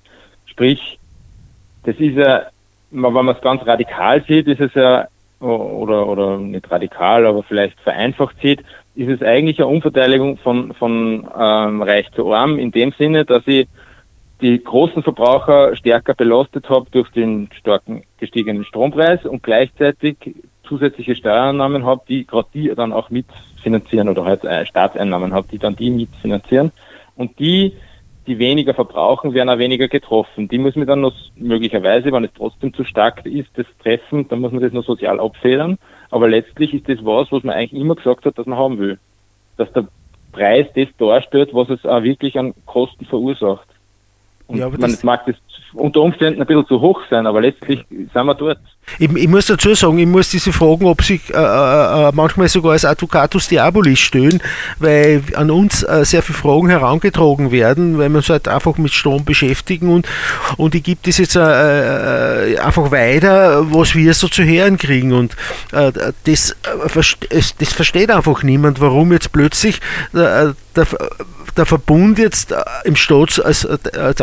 [0.44, 0.98] Sprich,
[1.84, 2.42] das ist ja,
[2.90, 5.08] wenn man es ganz radikal sieht, ist es ja
[5.40, 8.62] oder, oder nicht radikal, aber vielleicht vereinfacht sieht,
[8.94, 13.46] ist es eigentlich eine Umverteilung von, von ähm, reich zu arm in dem Sinne, dass
[13.46, 13.68] ich
[14.40, 20.16] die großen Verbraucher stärker belastet habe durch den starken gestiegenen Strompreis und gleichzeitig
[20.64, 25.58] zusätzliche Steuereinnahmen habe, die gerade die dann auch mitfinanzieren oder halt äh, Staatseinnahmen habe, die
[25.58, 26.72] dann die mitfinanzieren.
[27.16, 27.74] Und die
[28.26, 30.48] die weniger verbrauchen, werden auch weniger getroffen.
[30.48, 34.40] Die muss man dann noch möglicherweise, wenn es trotzdem zu stark ist, das treffen, dann
[34.40, 35.78] muss man das noch sozial abfedern.
[36.10, 38.98] Aber letztlich ist das was, was man eigentlich immer gesagt hat, dass man haben will.
[39.56, 39.88] Dass der
[40.32, 43.68] Preis das darstellt, was es auch wirklich an Kosten verursacht.
[44.46, 45.36] Und ja, man mag das
[45.72, 48.58] unter Umständen ein bisschen zu hoch sein, aber letztlich sind wir dort.
[48.98, 52.48] Ich, ich, muss dazu sagen, ich muss diese Fragen, ob sich äh, äh, äh, manchmal
[52.48, 54.40] sogar als Advocatus Diabolis stellen,
[54.78, 58.92] weil an uns äh, sehr viele Fragen herangetragen werden, weil wir uns halt einfach mit
[58.92, 60.06] Strom beschäftigen und,
[60.56, 65.12] und ich gebe das jetzt äh, äh, einfach weiter, was wir so zu hören kriegen
[65.12, 65.36] und
[65.70, 66.56] das,
[67.58, 69.80] das versteht einfach niemand, warum jetzt plötzlich
[70.12, 70.54] der,
[71.56, 73.68] der Verbund jetzt im Staats, also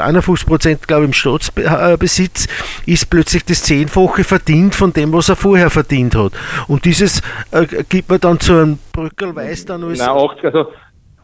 [0.01, 2.47] 51 Prozent, glaube ich, im Staatsbesitz,
[2.85, 6.33] ist plötzlich das Zehnfache verdient von dem, was er vorher verdient hat.
[6.67, 9.99] Und dieses äh, gibt man dann zu einem Brückelweiß dann als.
[9.99, 10.71] Nein, 80, also,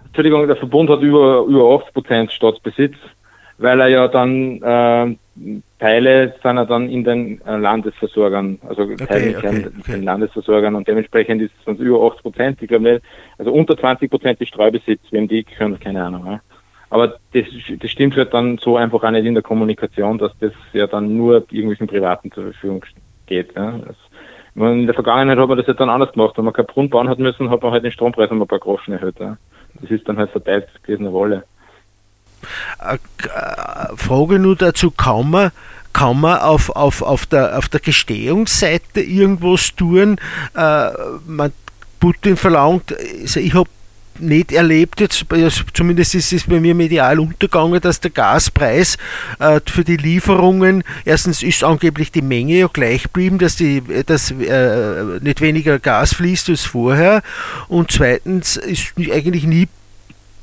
[0.05, 2.95] Entschuldigung, der Verbund hat über, über 80 Prozent Staatsbesitz,
[3.57, 5.15] weil er ja dann äh,
[5.79, 9.91] Teile sind ja dann in den äh, Landesversorgern, also okay, Teile okay, okay.
[9.91, 13.01] den Landesversorgern und dementsprechend ist es über 80 Prozent, ich glaube nicht,
[13.37, 16.25] also unter 20 Prozent ist Streubesitz, wem die können, keine Ahnung.
[16.25, 16.41] Ja.
[16.89, 17.45] Aber das,
[17.79, 21.15] das stimmt halt dann so einfach auch nicht in der Kommunikation, dass das ja dann
[21.15, 22.83] nur irgendwelchen Privaten zur Verfügung
[23.29, 23.55] geht.
[23.55, 23.77] Ja.
[23.77, 23.95] Das,
[24.55, 26.37] in der Vergangenheit hat man das ja dann anders gemacht.
[26.37, 28.59] Wenn man keinen Brunnen bauen hat müssen, hat man halt den Strompreis um ein paar
[28.59, 29.19] Groschen erhöht.
[29.19, 29.37] Ja.
[29.75, 31.43] Das ist dann halt verteilt gewesen eine Rolle.
[32.79, 32.97] Äh,
[33.95, 35.51] Frage nur dazu, kann man,
[35.93, 40.17] kann man auf, auf, auf, der, auf der Gestehungsseite irgendwas tun?
[40.55, 40.89] Äh,
[41.25, 41.53] man,
[41.99, 43.69] Putin verlangt, also ich habe
[44.21, 45.25] nicht erlebt, jetzt,
[45.73, 48.97] zumindest ist es bei mir medial untergegangen, dass der Gaspreis
[49.39, 54.31] äh, für die Lieferungen, erstens ist angeblich die Menge ja gleich geblieben, dass, die, dass
[54.31, 57.21] äh, nicht weniger Gas fließt als vorher.
[57.67, 59.67] Und zweitens ist eigentlich nie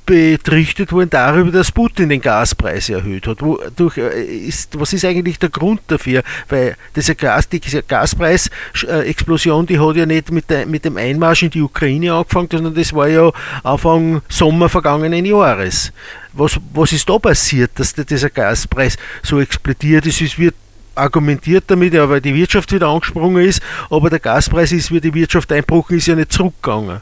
[0.06, 3.42] betrichtet worden darüber, dass Putin den Gaspreis erhöht hat.
[3.42, 6.22] Wodurch äh, ist, was ist eigentlich der Grund dafür?
[6.48, 11.50] Weil diese, Gas, diese Gaspreisexplosion, die hat ja nicht mit, der, mit dem Einmarsch in
[11.50, 13.30] die Ukraine angefangen, sondern das war ja
[13.64, 15.92] Anfang Sommer vergangenen Jahres.
[16.32, 20.20] Was, was ist da passiert, dass dieser Gaspreis so explodiert ist?
[20.20, 20.54] Es wird
[20.94, 25.12] argumentiert damit, ja, weil die Wirtschaft wieder angesprungen ist, aber der Gaspreis ist, wie die
[25.12, 27.00] Wirtschaft einbrochen ist, ja nicht zurückgegangen.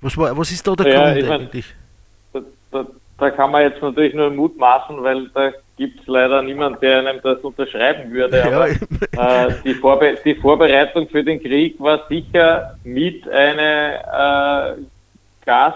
[0.00, 1.66] Was, war, was ist da der ja, Grund eigentlich?
[1.66, 1.87] Mein,
[2.70, 2.86] da,
[3.18, 7.20] da kann man jetzt natürlich nur mutmaßen, weil da gibt es leider niemanden, der einem
[7.22, 8.44] das unterschreiben würde.
[8.44, 14.82] Aber äh, die, Vorbe die, Vorbereitung für den Krieg war sicher mit einer äh,
[15.44, 15.74] Gas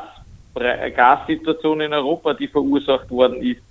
[0.55, 3.63] Gassituation in Europa, die verursacht worden ist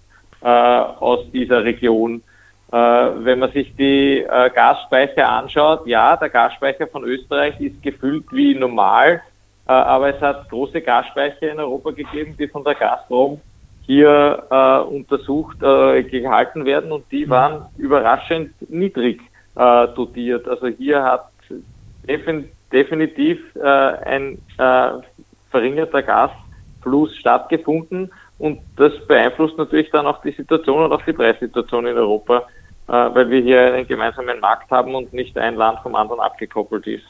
[0.42, 2.24] äh, aus dieser Region.
[2.72, 8.26] Äh, wenn man sich die äh, Gasspeicher anschaut, ja, der Gasspeicher von Österreich ist gefüllt
[8.32, 9.22] wie normal
[9.72, 13.40] aber es hat große Gasspeicher in Europa gegeben, die von der Gazprom
[13.82, 17.30] hier äh, untersucht, äh, gehalten werden und die mhm.
[17.30, 19.22] waren überraschend niedrig
[19.56, 20.48] äh, dotiert.
[20.48, 21.30] Also hier hat
[22.08, 24.92] defin definitiv äh, ein äh,
[25.50, 31.86] verringerter Gasfluss stattgefunden und das beeinflusst natürlich dann auch die Situation und auch die Preissituation
[31.86, 32.48] in Europa,
[32.88, 36.88] äh, weil wir hier einen gemeinsamen Markt haben und nicht ein Land vom anderen abgekoppelt
[36.88, 37.06] ist.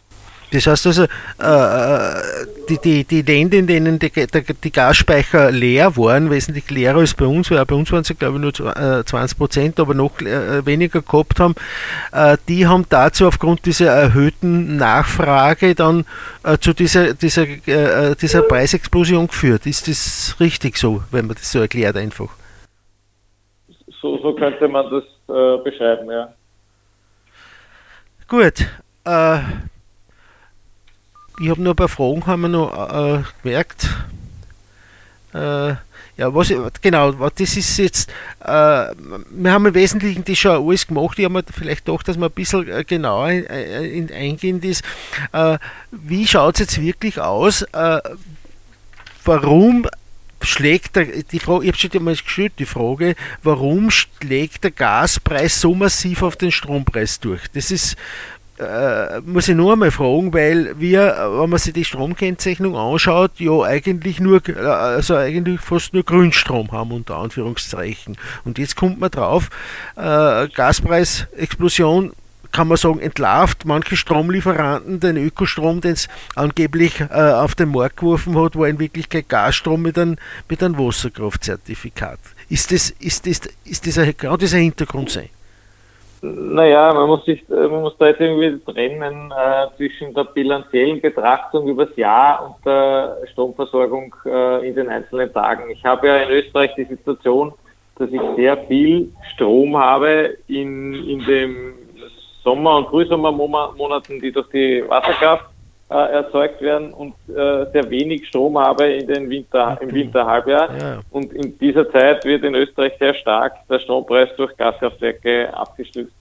[0.51, 6.29] Das heißt also, äh, die, die, die Länder, in denen die, die, Gasspeicher leer waren,
[6.29, 9.37] wesentlich leerer als bei uns, weil bei uns waren sie glaube ich nur 20 äh,
[9.37, 11.55] Prozent, aber noch äh, weniger gehabt haben,
[12.11, 16.05] äh, die haben dazu aufgrund dieser erhöhten Nachfrage dann
[16.43, 19.65] äh, zu dieser, dieser, äh, dieser Preisexplosion geführt.
[19.65, 22.29] Ist das richtig so, wenn man das so erklärt einfach?
[24.01, 25.03] So, so könnte man das
[25.63, 26.33] beschreiben, ja.
[28.27, 28.65] Gut.
[29.05, 29.39] Äh,
[31.41, 33.89] ich habe noch ein paar Fragen haben wir noch äh, gemerkt.
[35.33, 35.75] Äh,
[36.17, 41.17] ja, was, genau, das ist jetzt, äh, wir haben im Wesentlichen das schon alles gemacht,
[41.17, 44.83] ich habe mir vielleicht doch, dass man ein bisschen äh, genauer äh, in, eingehend ist.
[45.31, 45.57] Äh,
[45.89, 47.63] wie schaut es jetzt wirklich aus?
[47.63, 48.01] Äh,
[49.25, 49.87] warum
[50.41, 55.73] schlägt der, die Frage, ich habe schon gestellt, die Frage, warum schlägt der Gaspreis so
[55.73, 57.47] massiv auf den Strompreis durch?
[57.53, 57.95] Das ist
[58.59, 63.61] äh, muss ich nur einmal fragen, weil wir, wenn man sich die Stromkennzeichnung anschaut, ja
[63.63, 68.17] eigentlich nur, äh, also eigentlich fast nur Grünstrom haben, unter Anführungszeichen.
[68.45, 69.49] Und jetzt kommt man drauf,
[69.95, 72.13] äh, Gaspreisexplosion,
[72.51, 77.97] kann man sagen, entlarvt manche Stromlieferanten den Ökostrom, den es angeblich äh, auf den Markt
[77.97, 80.17] geworfen hat, war in Wirklichkeit Gasstrom mit einem,
[80.49, 82.19] mit einem Wasserkraftzertifikat.
[82.49, 85.29] Ist das, ist das, ist das ein, kann das ein Hintergrund sein?
[86.23, 91.01] Naja, man muss, sich, äh, man muss da jetzt irgendwie trennen äh, zwischen der bilanziellen
[91.01, 95.71] Betrachtung übers Jahr und der Stromversorgung äh, in den einzelnen Tagen.
[95.71, 97.53] Ich habe ja in Österreich die Situation,
[97.95, 101.73] dass ich sehr viel Strom habe in, in dem
[102.43, 105.45] Sommer- und Frühsommermonaten, die durch die Wasserkraft
[105.91, 110.69] äh, erzeugt werden und äh, sehr wenig Strom habe in den Winter, im Winterhalbjahr.
[110.79, 110.99] Ja.
[111.09, 116.13] Und in dieser Zeit wird in Österreich sehr stark der Strompreis durch Gaskraftwerke abgestützt.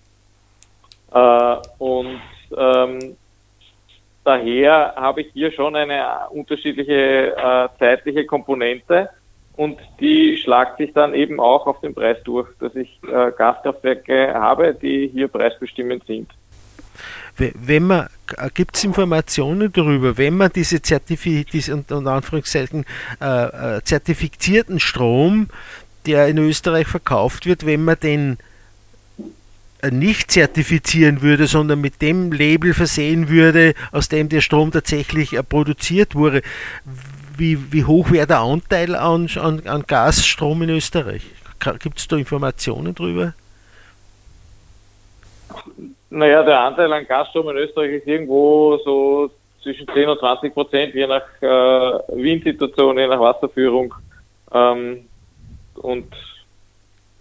[1.13, 2.21] Äh, und
[2.57, 3.17] ähm,
[4.25, 9.09] daher habe ich hier schon eine unterschiedliche äh, zeitliche Komponente
[9.57, 14.35] und die schlagt sich dann eben auch auf den Preis durch, dass ich äh, Gaskraftwerke
[14.35, 16.29] habe, die hier preisbestimmend sind
[17.41, 22.85] wenn man, äh, gibt es Informationen darüber, wenn man diese, Zertifi diese unter Anführungszeichen
[23.21, 25.49] äh, äh, zertifizierten Strom,
[26.07, 28.39] der in Österreich verkauft wird, wenn man den
[29.83, 35.37] äh, nicht zertifizieren würde, sondern mit dem Label versehen würde, aus dem der Strom tatsächlich
[35.49, 36.43] produziert wurde,
[37.37, 41.23] wie, wie hoch wäre der Anteil an, an, an Gasstrom in Österreich?
[41.79, 43.35] Gibt es da Informationen darüber?
[46.11, 49.31] Naja, der Anteil an Gasstrom in Österreich ist irgendwo so
[49.63, 51.47] zwischen 10 und 20 Prozent, je nach äh,
[52.09, 53.95] Windsituation, je nach Wasserführung.
[54.53, 55.07] Ähm,
[55.75, 56.13] und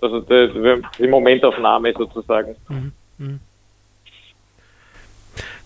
[0.02, 2.56] also die, die Momentaufnahme sozusagen.
[2.67, 2.91] Mhm.
[3.17, 3.39] Mhm.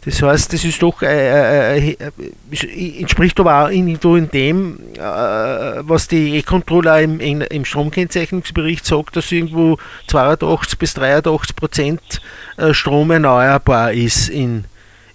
[0.05, 4.99] Das heißt, das ist doch, äh, äh, äh entspricht aber auch irgendwo in dem, äh,
[4.99, 12.21] was die E-Controller im, im Stromkennzeichnungsbericht sagt, dass irgendwo 82 bis 83 Prozent
[12.57, 14.65] äh, Strom erneuerbar ist in,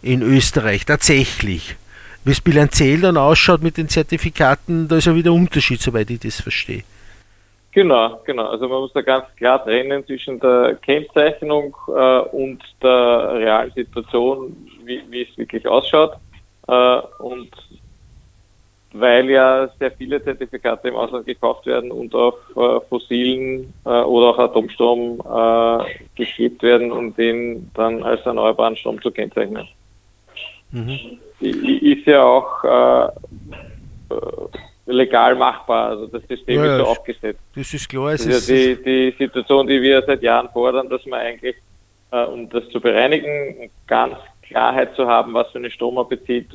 [0.03, 1.77] in Österreich, tatsächlich.
[2.25, 6.11] Wie es bilanziell dann ausschaut mit den Zertifikaten, da ist ja wieder ein Unterschied, soweit
[6.11, 6.83] ich das verstehe.
[7.73, 8.47] Genau, genau.
[8.47, 14.57] Also man muss da ganz klar trennen zwischen der Kennzeichnung äh, und der realen Situation,
[14.89, 16.15] wie, wie es wirklich ausschaut.
[16.67, 17.51] Äh, und
[18.93, 24.29] weil ja sehr viele Zertifikate im Ausland gekauft werden und auf äh, fossilen äh, oder
[24.29, 29.69] auch Atomstrom äh, geklebt werden, um den dann als erneuerbaren Strom zu kennzeichnen.
[30.71, 31.19] Mhm.
[31.41, 33.09] Ist ja auch äh,
[34.87, 35.91] legal machbar.
[35.91, 37.41] Also das System ja, ist so aufgesetzt.
[37.55, 38.13] Das ist klar.
[38.13, 41.57] das ist ja die, die Situation, die wir seit Jahren fordern, dass man eigentlich,
[42.11, 44.17] äh, um das zu bereinigen, ganz
[44.49, 45.99] Klarheit zu haben, was für eine Strom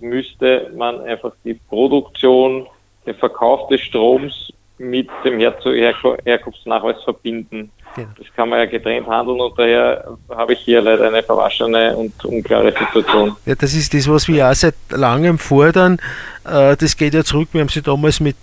[0.02, 2.68] müsste man einfach die Produktion,
[3.06, 7.72] den Verkauf des Stroms mit dem Herkunftsnachweis verbinden.
[7.96, 8.10] Genau.
[8.18, 12.26] Das kann man ja getrennt handeln und daher habe ich hier leider eine verwaschene und
[12.26, 13.36] unklare Situation.
[13.46, 16.00] Ja, das ist das, was wir auch seit langem fordern.
[16.46, 18.36] Äh, das geht ja zurück, wir haben sie damals mit,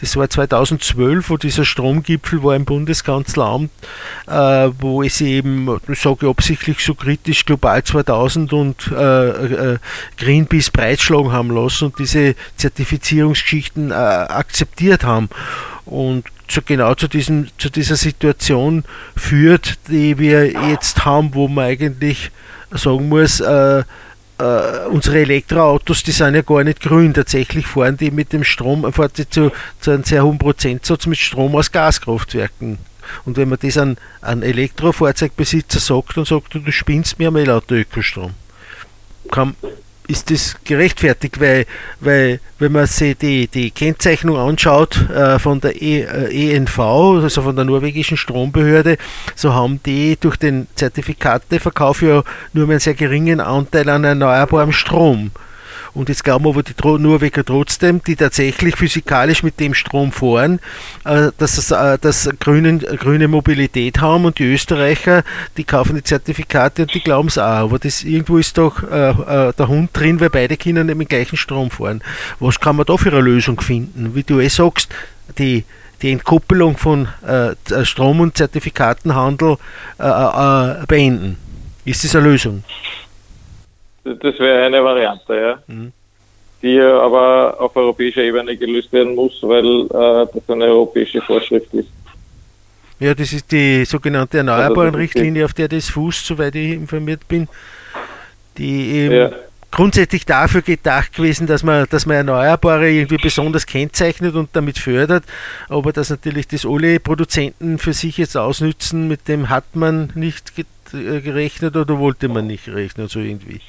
[0.00, 3.70] das war 2012, wo dieser Stromgipfel war im Bundeskanzleramt,
[4.26, 9.78] äh, wo es eben, ich sage absichtlich so kritisch, Global 2000 und äh,
[10.18, 15.28] Greenpeace breitschlagen haben lassen und diese Zertifizierungsgeschichten akzeptiert haben.
[15.84, 18.84] Und zu, genau zu, diesem, zu dieser Situation
[19.16, 22.30] führt, die wir jetzt haben, wo man eigentlich
[22.70, 23.82] sagen muss, äh,
[24.38, 27.14] äh, unsere Elektroautos, die sind ja gar nicht grün.
[27.14, 31.18] Tatsächlich fahren die mit dem Strom, fahren die zu, zu einem sehr hohen Prozentsatz mit
[31.18, 32.78] Strom aus Gaskraftwerken.
[33.24, 37.44] Und wenn man das an, an Elektrofahrzeugbesitzer sagt, dann sagt er, du spinnst mir mal
[37.44, 38.34] lauter Ökostrom.
[39.30, 39.56] Kann,
[40.08, 41.66] ist das gerechtfertigt, weil,
[42.00, 47.42] weil wenn man sich die, die Kennzeichnung anschaut äh, von der e, äh, ENV, also
[47.42, 48.98] von der norwegischen Strombehörde,
[49.34, 55.30] so haben die durch den Zertifikateverkauf ja nur einen sehr geringen Anteil an erneuerbarem Strom.
[55.96, 60.60] Und jetzt glauben aber die Norweger trotzdem, die tatsächlich physikalisch mit dem Strom fahren,
[61.06, 65.24] äh, dass, es, äh, dass grünen, grüne Mobilität haben und die Österreicher,
[65.56, 67.44] die kaufen die Zertifikate und die glauben es auch.
[67.44, 71.16] Aber das, irgendwo ist doch äh, der Hund drin, weil beide Kinder nicht mit dem
[71.16, 72.02] gleichen Strom fahren.
[72.40, 74.14] Was kann man da für eine Lösung finden?
[74.14, 74.90] Wie du eh sagst,
[75.38, 75.64] die,
[76.02, 77.54] die Entkoppelung von äh,
[77.86, 79.56] Strom- und Zertifikatenhandel
[79.98, 81.38] äh, äh, beenden.
[81.86, 82.64] Ist das eine Lösung?
[84.20, 85.58] Das wäre eine Variante, ja.
[85.66, 85.92] Mhm.
[86.62, 91.88] Die aber auf europäischer Ebene gelöst werden muss, weil äh, das eine europäische Vorschrift ist.
[92.98, 97.46] Ja, das ist die sogenannte also Richtlinie, auf der das fußt, soweit ich informiert bin,
[98.56, 99.30] die eben ja.
[99.70, 105.24] grundsätzlich dafür gedacht gewesen, dass man, dass man Erneuerbare irgendwie besonders kennzeichnet und damit fördert,
[105.68, 110.54] aber dass natürlich das alle Produzenten für sich jetzt ausnützen, mit dem hat man nicht
[110.94, 113.60] äh, gerechnet oder wollte man nicht rechnen, so irgendwie.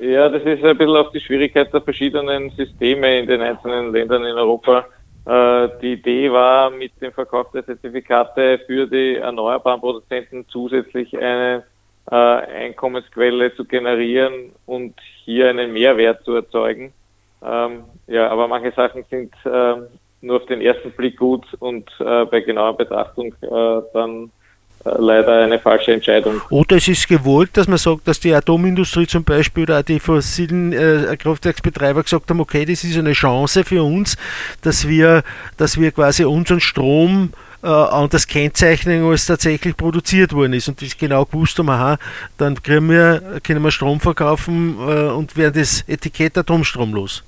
[0.00, 4.24] Ja, das ist ein bisschen auf die Schwierigkeit der verschiedenen Systeme in den einzelnen Ländern
[4.24, 4.86] in Europa.
[5.26, 11.64] Äh, die Idee war, mit dem Verkauf der Zertifikate für die erneuerbaren Produzenten zusätzlich eine
[12.10, 16.92] äh, Einkommensquelle zu generieren und hier einen Mehrwert zu erzeugen.
[17.44, 19.74] Ähm, ja, aber manche Sachen sind äh,
[20.20, 24.30] nur auf den ersten Blick gut und äh, bei genauer Betrachtung dann
[24.84, 26.40] leider eine falsche Entscheidung.
[26.50, 30.00] Oder es ist gewollt, dass man sagt, dass die Atomindustrie zum Beispiel oder auch die
[30.00, 34.16] fossilen äh, Kraftwerksbetreiber gesagt haben, okay, das ist eine Chance für uns,
[34.62, 35.22] dass wir,
[35.56, 40.68] dass wir quasi unseren Strom äh, anders kennzeichnen, als tatsächlich produziert worden ist.
[40.68, 41.98] Und das genau gewusst haben, aha,
[42.36, 47.22] dann können wir, können wir Strom verkaufen äh, und werden das Etikett Atomstrom los.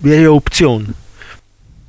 [0.00, 0.94] Wäre ja Option.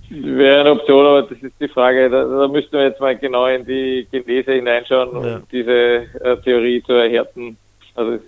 [0.10, 3.48] Wäre eine Option, aber das ist die Frage, da, da müssten wir jetzt mal genau
[3.48, 5.42] in die Genese hineinschauen, um ja.
[5.52, 7.58] diese äh, Theorie zu erhärten.
[7.96, 8.20] Also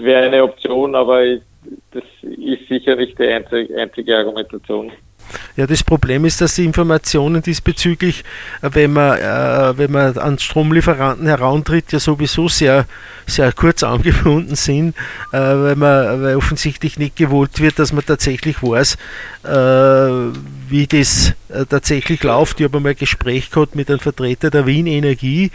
[0.00, 1.42] wäre eine Option, aber ich,
[1.90, 4.92] das ist sicher nicht die einzige, einzige Argumentation.
[5.56, 8.24] Ja, das Problem ist, dass die Informationen diesbezüglich,
[8.62, 12.86] äh, wenn man, äh, wenn man an Stromlieferanten herantritt, ja sowieso sehr,
[13.26, 14.94] sehr kurz angebunden sind,
[15.32, 18.96] äh, weil, man, weil offensichtlich nicht gewollt wird, dass man tatsächlich weiß,
[19.44, 20.32] äh,
[20.68, 22.60] wie das äh, tatsächlich läuft.
[22.60, 25.50] Ich habe einmal ein Gespräch gehabt mit einem Vertreter der Wien Energie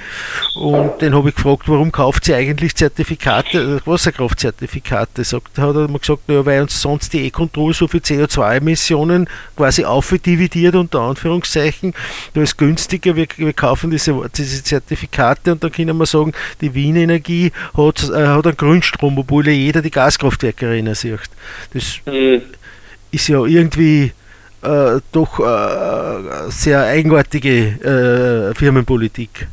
[0.55, 5.23] und den habe ich gefragt, warum kauft sie eigentlich Zertifikate, äh, Wasserkraftzertifikate?
[5.23, 9.83] Sagt, hat er mir gesagt, naja, weil uns sonst die E-Control so viel CO2-Emissionen quasi
[9.83, 11.93] aufdividiert, unter Anführungszeichen.
[12.33, 16.73] Da ist günstiger, wir, wir kaufen diese, diese Zertifikate und dann können wir sagen, die
[16.73, 21.19] Wien Energie hat, äh, hat einen Grünstrom, obwohl ja jeder die Gaskraftwerke sich.
[21.73, 22.41] Das mhm.
[23.11, 24.13] ist ja irgendwie
[24.63, 29.47] äh, doch äh, sehr eigenartige äh, Firmenpolitik.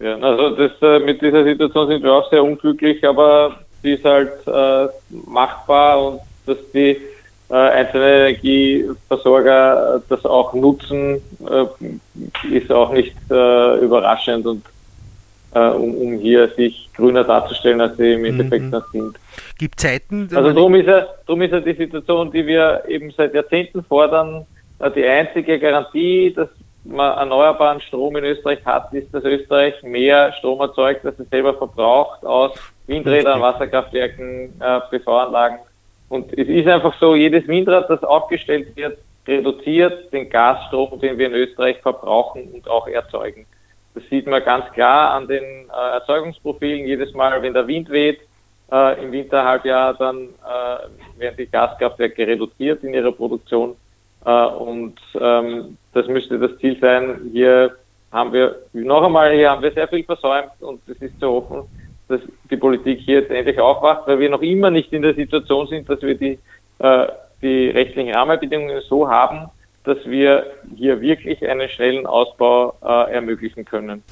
[0.00, 4.04] Ja, also das, äh, mit dieser Situation sind wir auch sehr unglücklich, aber sie ist
[4.04, 4.88] halt äh,
[5.26, 6.96] machbar und dass die
[7.50, 11.20] äh, einzelnen Energieversorger das auch nutzen,
[12.50, 14.64] ist auch nicht überraschend und
[15.52, 18.82] um, um hier sich grüner darzustellen, als sie im Endeffekt mhm.
[18.92, 19.16] sind
[19.58, 20.28] gibt Zeiten.
[20.34, 24.46] Also darum ist, ja, darum ist ja die Situation, die wir eben seit Jahrzehnten fordern,
[24.78, 26.48] äh, die einzige Garantie, dass
[26.84, 31.54] man erneuerbaren Strom in Österreich hat, ist, dass Österreich mehr Strom erzeugt, als es selber
[31.54, 32.52] verbraucht aus
[32.86, 35.58] Windrädern, Wasserkraftwerken, äh, PV-Anlagen.
[36.08, 41.26] Und es ist einfach so, jedes Windrad, das aufgestellt wird, reduziert den Gasstrom, den wir
[41.26, 43.46] in Österreich verbrauchen und auch erzeugen.
[43.94, 46.86] Das sieht man ganz klar an den äh, Erzeugungsprofilen.
[46.86, 48.20] Jedes Mal, wenn der Wind weht,
[48.72, 53.76] äh, im Winterhalbjahr dann äh, werden die Gaskraftwerke reduziert in ihrer Produktion.
[54.24, 57.30] Äh, und ähm, das müsste das Ziel sein.
[57.32, 57.72] Hier
[58.12, 61.62] haben wir, noch einmal, hier haben wir sehr viel versäumt und es ist zu hoffen,
[62.08, 65.66] dass die Politik hier jetzt endlich aufwacht, weil wir noch immer nicht in der Situation
[65.68, 66.38] sind, dass wir die,
[66.80, 67.06] äh,
[67.40, 69.48] die rechtlichen Rahmenbedingungen so haben,
[69.84, 70.46] dass wir
[70.76, 74.02] hier wirklich einen schnellen Ausbau äh, ermöglichen können.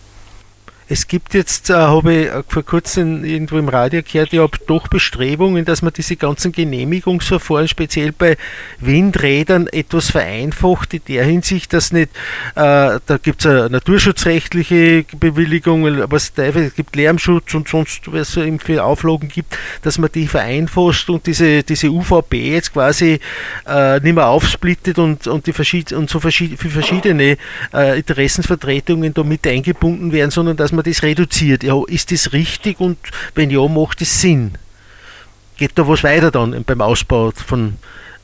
[0.90, 4.88] Es gibt jetzt, äh, habe ich äh, vor kurzem irgendwo im Radio gehört, ja doch
[4.88, 8.38] Bestrebungen, dass man diese ganzen Genehmigungsverfahren, speziell bei
[8.80, 12.10] Windrädern, etwas vereinfacht, in der Hinsicht, dass nicht,
[12.54, 16.32] äh, da gibt es eine naturschutzrechtliche Bewilligung, aber es
[16.74, 21.62] gibt Lärmschutz und sonst, was es für Auflagen gibt, dass man die vereinfacht und diese,
[21.62, 23.20] diese UVP jetzt quasi
[23.66, 27.36] äh, nicht mehr aufsplittet und, und, die verschied und so verschied für verschiedene
[27.74, 31.62] äh, Interessensvertretungen da mit eingebunden werden, sondern dass man man das reduziert.
[31.62, 32.98] Ja, ist das richtig und
[33.34, 34.52] wenn ja, macht es Sinn?
[35.58, 37.74] Geht da was weiter dann beim Ausbau von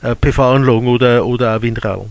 [0.01, 2.09] äh, PV-Anlagen oder, oder Windraum?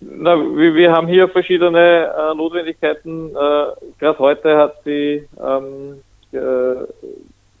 [0.00, 3.30] Na, wir, wir, haben hier verschiedene äh, Notwendigkeiten.
[3.30, 3.66] Äh,
[3.98, 6.00] Gerade heute hat die ähm,
[6.32, 6.86] äh,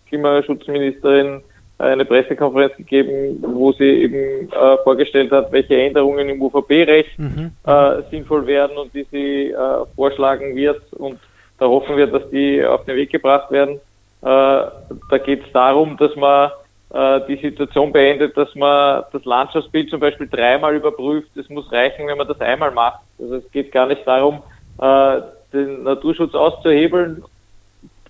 [0.08, 1.42] Klimaschutzministerin
[1.78, 7.50] eine Pressekonferenz gegeben, wo sie eben äh, vorgestellt hat, welche Änderungen im UVP-Recht mhm.
[7.66, 9.56] äh, sinnvoll werden und die sie äh,
[9.96, 10.80] vorschlagen wird.
[10.92, 11.18] Und
[11.58, 13.76] da hoffen wir, dass die auf den Weg gebracht werden.
[13.76, 13.78] Äh,
[14.22, 16.50] da geht es darum, dass man
[16.94, 21.36] äh, die Situation beendet, dass man das Landschaftsbild zum Beispiel dreimal überprüft.
[21.36, 23.00] Es muss reichen, wenn man das einmal macht.
[23.18, 24.42] Also es geht gar nicht darum,
[24.80, 25.20] äh,
[25.52, 27.24] den Naturschutz auszuhebeln,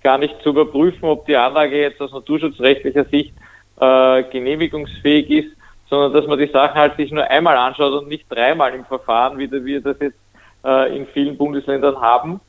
[0.02, 3.32] gar nicht zu überprüfen, ob die Anlage jetzt aus naturschutzrechtlicher Sicht
[3.80, 5.56] äh, genehmigungsfähig ist,
[5.88, 9.38] sondern dass man die Sachen halt sich nur einmal anschaut und nicht dreimal im Verfahren,
[9.38, 10.18] wie wir das jetzt
[10.64, 12.40] äh, in vielen Bundesländern haben.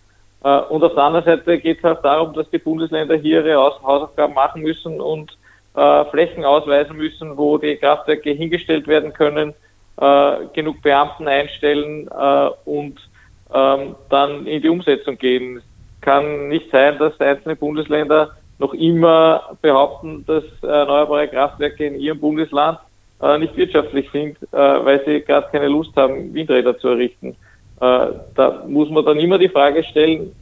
[0.44, 3.58] Äh, und auf der anderen Seite geht es halt darum, dass die Bundesländer hier ihre
[3.58, 5.38] Haus Hausaufgaben machen müssen und
[5.76, 9.54] äh, Flächen ausweisen müssen, wo die Kraftwerke hingestellt werden können,
[9.98, 13.00] äh, genug Beamten einstellen äh, und
[13.54, 15.58] ähm, dann in die Umsetzung gehen.
[15.58, 15.64] Es
[16.02, 22.80] kann nicht sein, dass einzelne Bundesländer noch immer behaupten, dass erneuerbare Kraftwerke in ihrem Bundesland
[23.22, 27.36] äh, nicht wirtschaftlich sind, äh, weil sie gerade keine Lust haben, Windräder zu errichten.
[27.82, 30.34] Äh, da muss man dann immer die Frage stellen,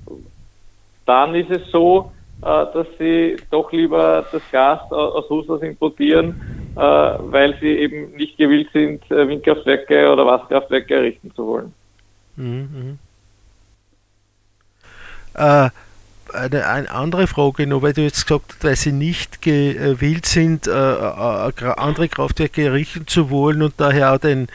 [1.05, 2.11] dann ist es so,
[2.41, 6.41] äh, dass sie doch lieber das Gas aus Russland importieren,
[6.75, 11.73] äh, weil sie eben nicht gewillt sind, äh, Windkraftwerke oder Wasserkraftwerke errichten zu wollen.
[12.35, 12.99] Mhm.
[15.35, 15.69] Äh,
[16.33, 20.67] eine, eine, andere Frage noch, weil du jetzt gesagt hast, weil sie nicht gewillt sind,
[20.67, 24.47] äh, äh, andere Kraftwerke errichten zu wollen und daher auch den,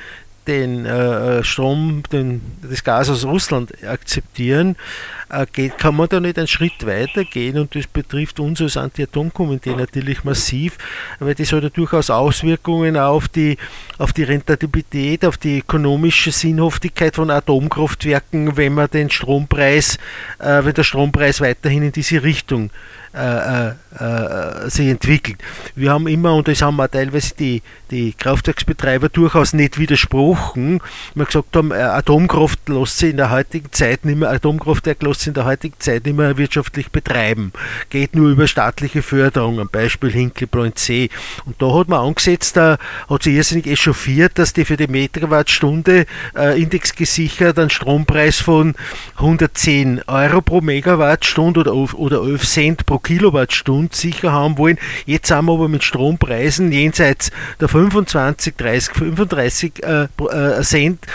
[0.46, 5.17] den äh, Strom, den, das Gas aus Russland akzeptieren, äh,
[5.52, 9.74] geht, kann man da nicht einen Schritt weiter gehen und das betrifft uns als Anti-Atom-Komitee
[9.74, 10.78] natürlich massiv,
[11.18, 13.58] weil das hat ja durchaus Auswirkungen auf die,
[13.98, 19.98] auf die Rentabilität, auf die ökonomische Sinnhaftigkeit von Atomkraftwerken, wenn man den Strompreis,
[20.38, 22.70] äh, wenn der Strompreis weiterhin in diese Richtung
[23.14, 25.38] äh, äh, äh, sich entwickelt.
[25.74, 30.80] Wir haben immer, und das haben auch teilweise die, die Kraftwerksbetreiber durchaus nicht widersprochen,
[31.14, 35.17] wir gesagt haben, äh, Atomkraft lässt sich in der heutigen Zeit nicht mehr, Atomkraftwerk lässt
[35.18, 37.52] sich in der heutigen Zeit nicht mehr wirtschaftlich betreiben.
[37.90, 40.32] Geht nur über staatliche Förderung, ein Beispiel
[40.74, 41.10] C.
[41.44, 46.06] Und da hat man angesetzt, da hat sich irrsinnig echauffiert, dass die für die Megawattstunde
[46.36, 48.74] äh, indexgesichert einen Strompreis von
[49.16, 54.78] 110 Euro pro Megawattstunde oder, oder 11 Cent pro Kilowattstunde sicher haben wollen.
[55.06, 61.06] Jetzt sind wir aber mit Strompreisen jenseits der 25, 30, 35 äh, äh, Cent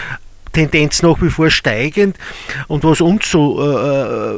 [0.53, 2.17] Tendenz nach wie vor steigend.
[2.67, 4.37] Und was uns so äh,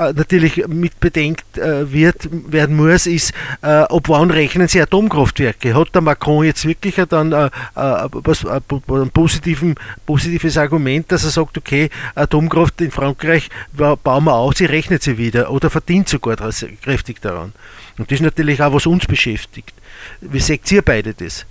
[0.00, 3.32] äh, natürlich mit bedenkt äh, wird, werden muss, ist,
[3.62, 5.74] äh, ob wann rechnen Sie Atomkraftwerke?
[5.74, 9.74] Hat der Macron jetzt wirklich dann äh, äh, was, ein positiven,
[10.06, 15.18] positives Argument, dass er sagt, okay, Atomkraft in Frankreich bauen wir aus, sie rechnet sie
[15.18, 16.36] wieder oder verdient sogar
[16.82, 17.52] kräftig daran.
[17.98, 19.74] Und das ist natürlich auch, was uns beschäftigt.
[20.20, 21.44] Wie seht ihr beide das?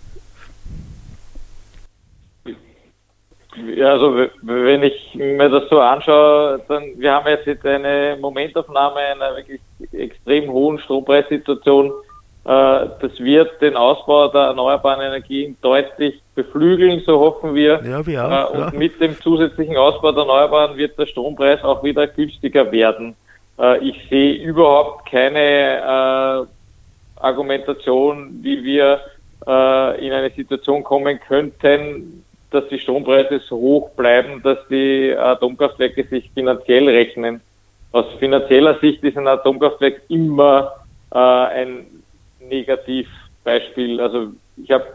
[3.75, 9.35] Ja, also wenn ich mir das so anschaue, dann wir haben jetzt eine Momentaufnahme einer
[9.35, 11.91] wirklich extrem hohen Strompreissituation.
[12.45, 17.81] Äh, das wird den Ausbau der erneuerbaren Energien deutlich beflügeln, so hoffen wir.
[17.83, 18.79] Ja, wir auch, äh, und ja.
[18.79, 23.15] mit dem zusätzlichen Ausbau der Erneuerbaren wird der Strompreis auch wieder günstiger werden.
[23.59, 26.47] Äh, ich sehe überhaupt keine
[27.17, 29.01] Argumentation, wie wir
[29.45, 36.29] in eine Situation kommen könnten, dass die Strompreise so hoch bleiben, dass die Atomkraftwerke sich
[36.33, 37.41] finanziell rechnen.
[37.91, 40.73] Aus finanzieller Sicht ist ein Atomkraftwerk immer
[41.11, 41.85] äh, ein
[42.39, 43.99] Negativbeispiel.
[43.99, 44.27] Also
[44.57, 44.85] ich habe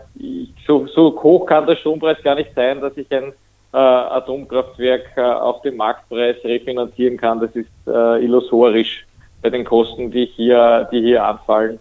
[0.67, 3.33] so, so hoch kann der Strompreis gar nicht sein, dass ich ein
[3.73, 7.41] äh, Atomkraftwerk äh, auf dem Marktpreis refinanzieren kann.
[7.41, 9.07] Das ist äh, illusorisch
[9.43, 11.79] bei den Kosten, die hier, die hier anfallen.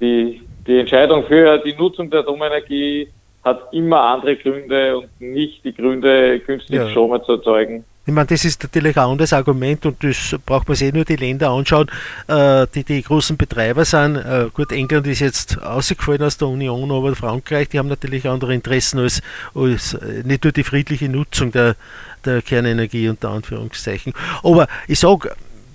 [0.00, 3.08] Die, die Entscheidung für die Nutzung der Atomenergie
[3.46, 6.90] hat immer andere Gründe und nicht die Gründe, günstig ja.
[6.90, 7.84] Strom zu erzeugen.
[8.04, 11.04] Ich meine, das ist natürlich ein anderes Argument und das braucht man sich eh nur
[11.04, 11.88] die Länder anschauen,
[12.28, 14.16] äh, die die großen Betreiber sind.
[14.16, 18.52] Äh, gut, England ist jetzt ausgefallen aus der Union, aber Frankreich, die haben natürlich andere
[18.52, 19.22] Interessen als,
[19.54, 21.76] als äh, nicht nur die friedliche Nutzung der,
[22.24, 24.12] der Kernenergie unter Anführungszeichen.
[24.42, 25.32] Aber ich sage,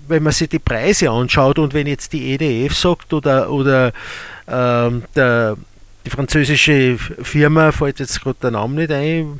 [0.08, 3.92] wenn man sich die Preise anschaut und wenn jetzt die EDF sagt oder, oder
[4.48, 5.56] ähm, der,
[6.04, 9.38] die französische Firma, fällt jetzt gerade der Name nicht ein,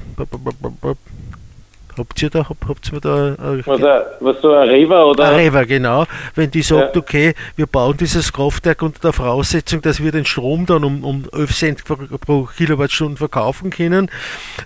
[1.96, 3.80] Habt ihr da, habt, habt ihr da äh, was,
[4.20, 5.28] was so ein Rewa oder?
[5.28, 6.06] Ein Rewa, genau.
[6.34, 7.02] Wenn die sagt, ja.
[7.02, 11.24] okay, wir bauen dieses Kraftwerk unter der Voraussetzung, dass wir den Strom dann um, um
[11.32, 14.10] 11 Cent pro Kilowattstunde verkaufen können,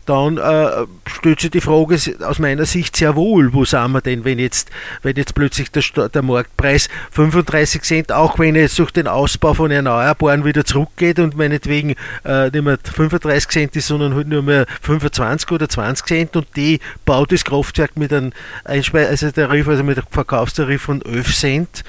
[0.05, 4.25] dann äh, stellt sich die Frage aus meiner Sicht sehr wohl, wo sind wir denn,
[4.25, 4.71] wenn jetzt,
[5.03, 9.55] wenn jetzt plötzlich der, der Marktpreis 35 Cent, auch wenn er jetzt durch den Ausbau
[9.55, 14.43] von Erneuerbaren wieder zurückgeht und meinetwegen äh, nicht mehr 35 Cent ist, sondern halt nur
[14.43, 18.33] mehr 25 oder 20 Cent und die bauen baut das Kraftwerk mit einem
[18.65, 21.85] Einspeis also Tarif, also mit einem Verkaufstarif von 11 Cent,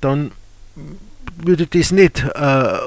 [0.00, 0.32] dann
[1.36, 2.78] würde das nicht äh,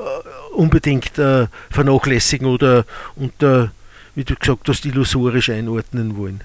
[0.54, 2.84] unbedingt äh, vernachlässigen oder
[3.16, 3.72] unter,
[4.14, 6.42] wie du gesagt hast, illusorisch einordnen wollen.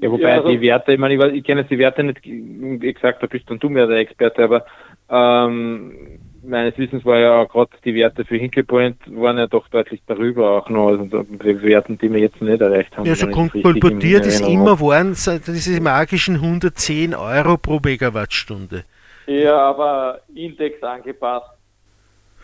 [0.00, 2.20] Ja, wobei ja, also die Werte, ich meine, ich, ich kenne jetzt die Werte nicht,
[2.24, 4.66] wie gesagt, da bist dann du mehr der Experte, aber
[5.10, 6.17] ähm,
[6.48, 10.50] meines Wissens war ja gerade die Werte für Hinkley Point waren ja doch deutlich darüber
[10.50, 13.06] auch noch, also die Werten, die wir jetzt nicht erreicht haben.
[13.06, 18.84] Ja, so kolportiert ist immer waren diese magischen 110 Euro pro Megawattstunde.
[19.26, 21.50] Ja, aber Index angepasst.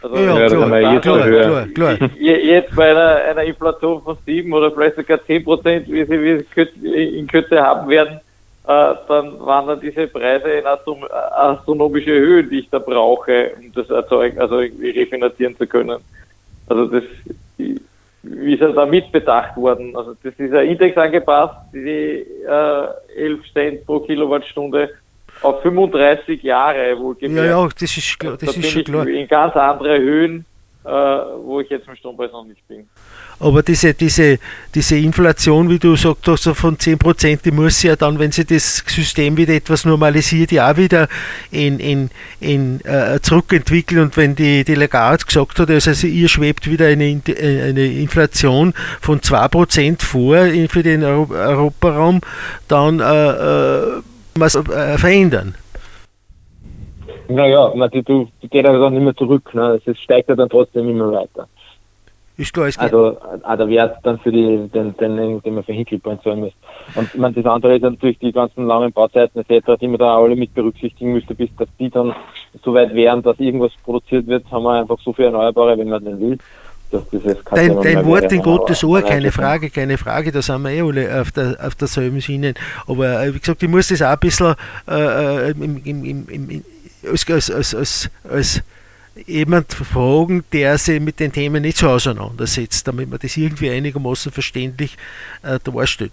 [0.02, 2.10] Also ja, ja klar, klar, klar, klar, klar.
[2.18, 6.44] Jetzt bei einer, einer Inflation von 7 oder vielleicht sogar 10 Prozent, wie sie, wie
[6.82, 8.20] sie in Kürze haben werden,
[8.66, 14.40] dann waren dann diese Preise in astronomische Höhen, die ich da brauche, um das erzeugen,
[14.40, 16.00] also irgendwie refinanzieren zu können.
[16.66, 17.04] Also das
[17.58, 19.94] ist ja da mitbedacht worden.
[19.96, 22.86] Also das ist ein Index angepasst, die äh,
[23.16, 24.90] 11 Cent pro Kilowattstunde
[25.42, 27.50] auf 35 Jahre wohlgemerkt.
[27.50, 29.06] Ja, ja, das ist, das da ist schon klar.
[29.06, 30.46] In ganz andere Höhen,
[30.84, 32.88] äh, wo ich jetzt im Strompreis noch nicht bin.
[33.40, 34.38] Aber diese, diese,
[34.74, 38.84] diese Inflation, wie du sagst, also von 10%, die muss ja dann, wenn sich das
[38.86, 41.08] System wieder etwas normalisiert, ja auch wieder
[41.50, 42.10] in, in,
[42.40, 44.02] in, äh, zurückentwickeln.
[44.02, 48.72] Und wenn die, die Lagarde gesagt hat, also, ihr schwebt wieder eine, äh, eine Inflation
[49.00, 50.36] von 2% vor
[50.68, 52.20] für den Euro Europaraum,
[52.68, 54.02] dann äh, äh,
[54.36, 55.54] muss äh, verändern.
[57.28, 59.54] Naja, na, die, du, die geht ja dann nicht mehr zurück.
[59.54, 59.80] Ne?
[59.84, 61.48] Es steigt ja dann trotzdem immer weiter.
[62.36, 62.86] Ist klar, ist klar.
[62.86, 66.52] Also auch der Wert dann für die, den, den, den man für Hinkley zahlen muss.
[66.96, 70.34] Und man, das andere ist natürlich die ganzen langen Bauzeiten etc., die man da alle
[70.34, 72.12] mit berücksichtigen müsste, bis dass die dann
[72.64, 76.04] so weit wären, dass irgendwas produziert wird, haben wir einfach so viel Erneuerbare, wenn man
[76.04, 76.38] den will.
[77.50, 81.20] Dein, dein Wort in Gottes Ohr, keine Frage, keine Frage, da sind wir eh alle
[81.20, 82.54] auf, der, auf derselben Schiene.
[82.86, 84.54] Aber äh, wie gesagt, ich muss das auch ein bisschen
[84.88, 86.64] äh, äh im, im, im,
[87.10, 88.62] als, als, als, als
[89.26, 94.32] jemand fragen, der sich mit den Themen nicht so auseinandersetzt, damit man das irgendwie einigermaßen
[94.32, 94.96] verständlich
[95.42, 96.12] äh, darstellt.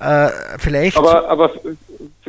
[0.00, 0.28] Äh,
[0.58, 1.50] vielleicht aber, aber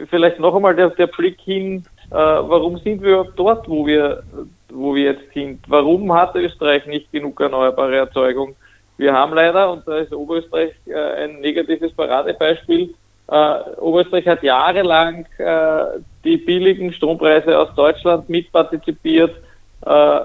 [0.10, 4.24] vielleicht noch einmal der, der Blick hin, äh, warum sind wir dort, wo wir,
[4.70, 5.60] wo wir jetzt sind?
[5.68, 8.56] Warum hat Österreich nicht genug erneuerbare Erzeugung?
[8.97, 12.93] Wir haben leider, und da ist Oberösterreich äh, ein negatives Paradebeispiel,
[13.28, 19.36] äh, Oberösterreich hat jahrelang äh, die billigen Strompreise aus Deutschland mitpartizipiert
[19.86, 20.21] äh,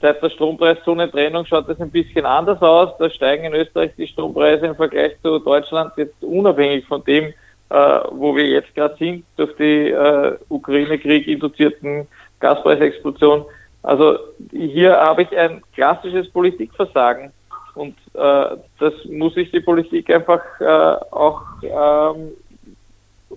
[0.00, 2.90] seit der Strompreiszone-Trennung schaut das ein bisschen anders aus.
[2.98, 7.32] Da steigen in Österreich die Strompreise im Vergleich zu Deutschland jetzt unabhängig von dem,
[7.70, 12.06] äh, wo wir jetzt gerade sind, durch die äh, Ukraine-Krieg induzierten
[12.40, 13.44] Gaspreisexplosion.
[13.82, 14.18] Also
[14.50, 17.32] hier habe ich ein klassisches Politikversagen
[17.74, 20.64] und äh, das muss sich die Politik einfach äh,
[21.10, 22.32] auch ähm,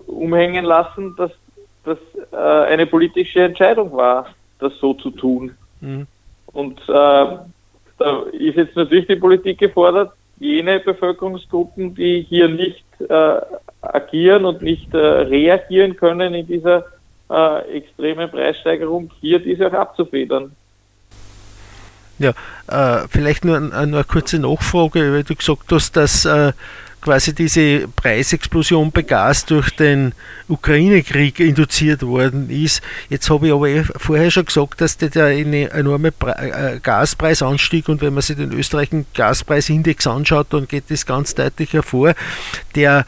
[0.08, 1.32] umhängen lassen, dass
[1.84, 1.98] das
[2.32, 4.28] äh, eine politische Entscheidung war
[4.60, 5.52] das so zu tun.
[5.82, 6.08] Mhm.
[6.48, 7.38] Und äh,
[7.98, 13.42] da ist jetzt natürlich die Politik gefordert, jene Bevölkerungsgruppen, die hier nicht äh,
[13.82, 16.86] agieren und nicht äh, reagieren können in dieser
[17.30, 20.52] äh, extremen Preissteigerung, hier diese auch abzufedern.
[22.18, 22.32] Ja,
[22.68, 26.54] äh, vielleicht nur eine, eine kurze Nachfrage, weil du gesagt hast, dass äh,
[27.06, 30.14] quasi diese Preisexplosion bei Gas durch den
[30.48, 32.82] Ukraine-Krieg induziert worden ist.
[33.10, 38.02] Jetzt habe ich aber eh vorher schon gesagt, dass der eine enorme äh, Gaspreisanstieg und
[38.02, 42.16] wenn man sich den österreichischen Gaspreisindex anschaut, dann geht das ganz deutlich hervor.
[42.74, 43.06] Der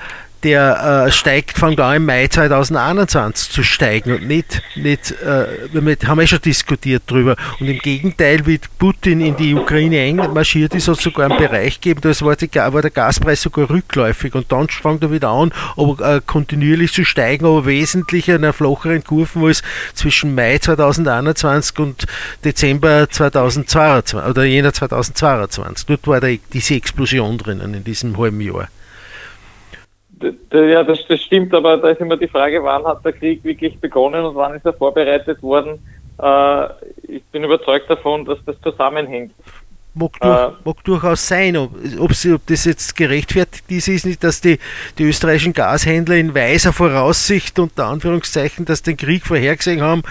[0.48, 5.98] der äh, steigt, fängt an im Mai 2021 zu steigen und nicht, nicht äh, wir
[6.08, 7.36] haben wir schon diskutiert drüber.
[7.60, 11.82] Und im Gegenteil, wie Putin in die Ukraine einmarschiert ist, hat es sogar einen Bereich
[11.82, 15.52] gegeben, da war, die, war der Gaspreis sogar rückläufig und dann fängt er wieder an,
[15.76, 19.64] aber äh, kontinuierlich zu steigen, aber wesentlich in einer flacheren Kurve, es
[19.96, 22.06] zwischen Mai 2021 und
[22.46, 25.88] Dezember 2022 oder Jänner 2022.
[25.88, 28.70] Dort war da diese Explosion drinnen in diesem halben Jahr.
[30.52, 33.80] Ja, das, das, stimmt, aber da ist immer die Frage, wann hat der Krieg wirklich
[33.80, 35.80] begonnen und wann ist er vorbereitet worden.
[36.22, 36.68] Äh,
[37.08, 39.32] ich bin überzeugt davon, dass das zusammenhängt.
[39.94, 44.06] Mag, durch, äh, mag durchaus sein, ob, ob, sie, ob, das jetzt gerechtfertigt ist, ist
[44.06, 44.60] nicht, dass die,
[44.98, 50.04] die österreichischen Gashändler in weiser Voraussicht unter Anführungszeichen, dass den Krieg vorhergesehen haben,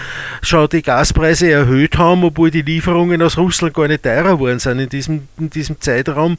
[0.43, 4.81] schon die Gaspreise erhöht haben, obwohl die Lieferungen aus Russland gar nicht teurer geworden sind
[4.81, 6.37] in diesem, in diesem Zeitraum.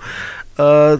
[0.57, 0.97] Äh,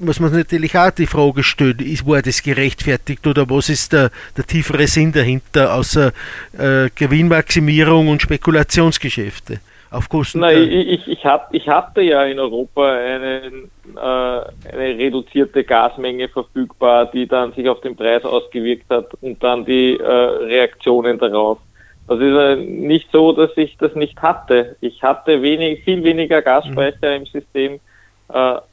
[0.00, 4.10] muss man natürlich auch die Frage stellen, ist, war das gerechtfertigt oder was ist der,
[4.36, 6.12] der tiefere Sinn dahinter, außer
[6.58, 12.94] äh, Gewinnmaximierung und Spekulationsgeschäfte auf Kosten Nein, ich, ich, hab, ich hatte ja in Europa
[12.94, 19.42] einen, äh, eine reduzierte Gasmenge verfügbar, die dann sich auf den Preis ausgewirkt hat und
[19.42, 21.58] dann die äh, Reaktionen darauf.
[22.06, 24.76] Also ist nicht so, dass ich das nicht hatte.
[24.80, 27.16] Ich hatte wenig, viel weniger Gasspeicher mhm.
[27.16, 27.80] im System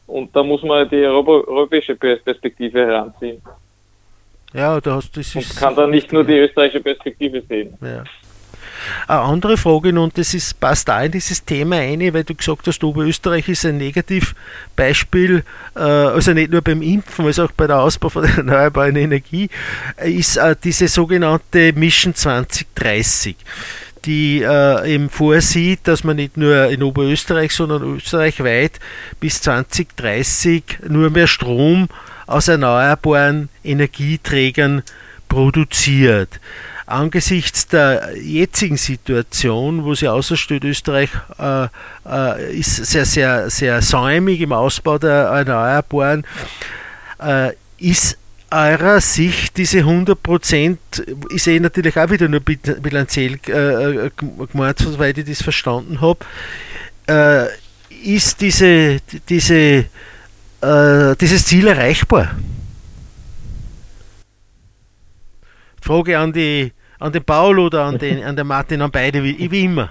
[0.08, 3.42] und da muss man die europäische Perspektive heranziehen.
[4.54, 7.78] Ja, da hast du Und kann da nicht nur die österreichische Perspektive sehen.
[7.82, 8.04] Ja.
[9.08, 12.68] Eine andere Frage, und das ist, passt da in dieses Thema ein, weil du gesagt
[12.68, 15.44] hast, Oberösterreich ist ein Negativbeispiel,
[15.76, 19.50] äh, also nicht nur beim Impfen, also auch bei der Ausbau von erneuerbaren Energie,
[19.98, 23.36] ist äh, diese sogenannte Mission 2030
[24.08, 28.80] die äh, eben vorsieht, dass man nicht nur in Oberösterreich, sondern österreichweit
[29.20, 31.90] bis 2030 nur mehr Strom
[32.26, 34.82] aus erneuerbaren Energieträgern
[35.28, 36.40] produziert.
[36.86, 41.68] Angesichts der jetzigen Situation, wo sie außersteht, Österreich äh,
[42.10, 46.26] äh, ist sehr, sehr, sehr säumig im Ausbau der Erneuerbaren,
[47.22, 48.18] äh, ist
[48.52, 50.78] eurer Sicht diese 100%
[51.34, 54.12] ist eh natürlich auch wieder nur bilanziell äh, äh
[54.52, 56.20] gemeint, soweit ich das verstanden habe,
[57.08, 57.48] äh,
[58.04, 59.86] ist diese, diese,
[60.62, 62.36] äh, dieses Ziel erreichbar?
[65.82, 69.50] Frage an, die, an den Paul oder an den, an den Martin, an beide, wie,
[69.50, 69.90] wie immer.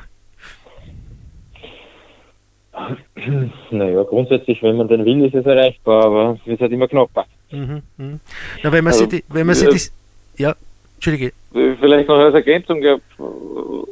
[3.71, 7.27] Naja, grundsätzlich, wenn man den will, ist es erreichbar, aber es wird halt immer knapper.
[7.51, 8.19] Mhm, mh.
[8.63, 9.93] Na, wenn man also, sich, die, wenn man sich das,
[10.37, 10.55] ja,
[10.97, 11.33] Entschuldige.
[11.53, 12.83] Vielleicht noch als Ergänzung,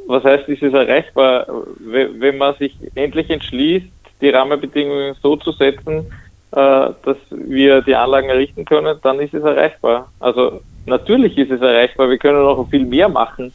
[0.07, 1.47] was heißt, ist es erreichbar,
[1.79, 3.85] wenn man sich endlich entschließt,
[4.21, 6.05] die Rahmenbedingungen so zu setzen,
[6.51, 10.11] äh, dass wir die Anlagen errichten können, dann ist es erreichbar.
[10.19, 13.53] Also natürlich ist es erreichbar, wir können noch viel mehr machen.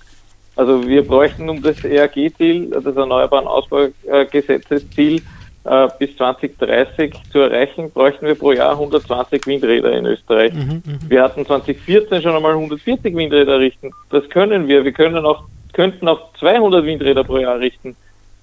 [0.56, 5.22] Also wir bräuchten um das ERG-Ziel, das Erneuerbaren Ausbaugesetzesziel,
[5.64, 10.52] äh, bis 2030 zu erreichen, bräuchten wir pro Jahr 120 Windräder in Österreich.
[10.54, 10.98] Mhm, mh.
[11.08, 13.90] Wir hatten 2014 schon einmal 140 Windräder errichten.
[14.10, 14.84] Das können wir.
[14.84, 17.94] Wir können auch, könnten auch 200 Windräder pro Jahr errichten.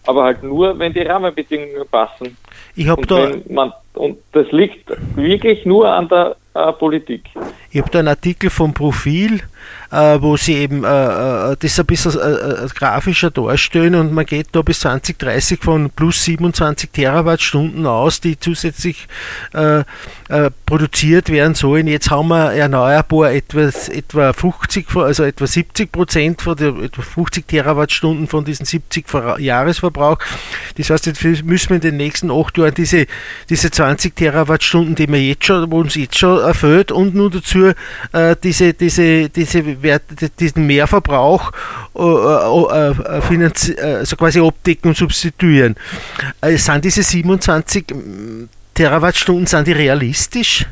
[0.06, 2.38] Aber halt nur, wenn die Rahmenbedingungen passen.
[2.76, 3.32] Ich habe da.
[3.50, 7.24] Man, und das liegt wirklich nur an der äh, Politik.
[7.72, 9.42] Ich habe da einen Artikel vom Profil,
[9.92, 14.26] äh, wo sie eben äh, äh das ein bisschen äh, äh, grafischer darstellen und man
[14.26, 19.08] geht da bis 2030 von plus 27 Terawattstunden aus, die zusätzlich
[20.66, 21.88] produziert werden sollen.
[21.88, 27.48] Jetzt haben wir erneuerbar etwa, etwa 50, also etwa 70 Prozent von der etwa 50
[27.48, 29.06] Terawattstunden von diesen 70
[29.40, 30.20] Jahresverbrauch.
[30.78, 33.08] Das heißt, jetzt müssen wir in den nächsten acht Jahren diese,
[33.50, 37.57] diese 20 Terawattstunden, die wir jetzt schon, wo uns jetzt schon erfüllt und nur dazu
[37.66, 40.04] äh, diese, diese, diese Wert,
[40.40, 41.52] diesen Mehrverbrauch
[41.96, 45.76] äh, äh, äh finanzi- also quasi abdecken und substituieren.
[46.42, 47.86] Äh, sind diese 27
[48.74, 50.66] Terawattstunden, sind die realistisch?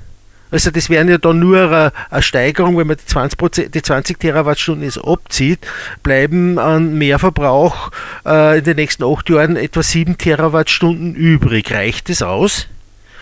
[0.51, 4.19] Also das wären ja dann nur eine, eine Steigerung, wenn man die 20, die 20
[4.19, 5.59] Terawattstunden jetzt abzieht,
[6.03, 7.91] bleiben an Mehrverbrauch
[8.25, 11.71] äh, in den nächsten acht Jahren etwa 7 Terawattstunden übrig.
[11.71, 12.67] Reicht das aus?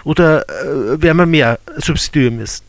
[0.03, 2.63] Oder äh, werden wir mehr substituieren müssen?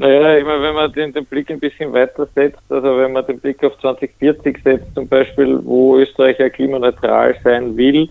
[0.00, 3.38] Naja, immer wenn man den, den, Blick ein bisschen weiter setzt, also wenn man den
[3.38, 8.08] Blick auf 2040 setzt, zum Beispiel, wo Österreich ja klimaneutral sein will,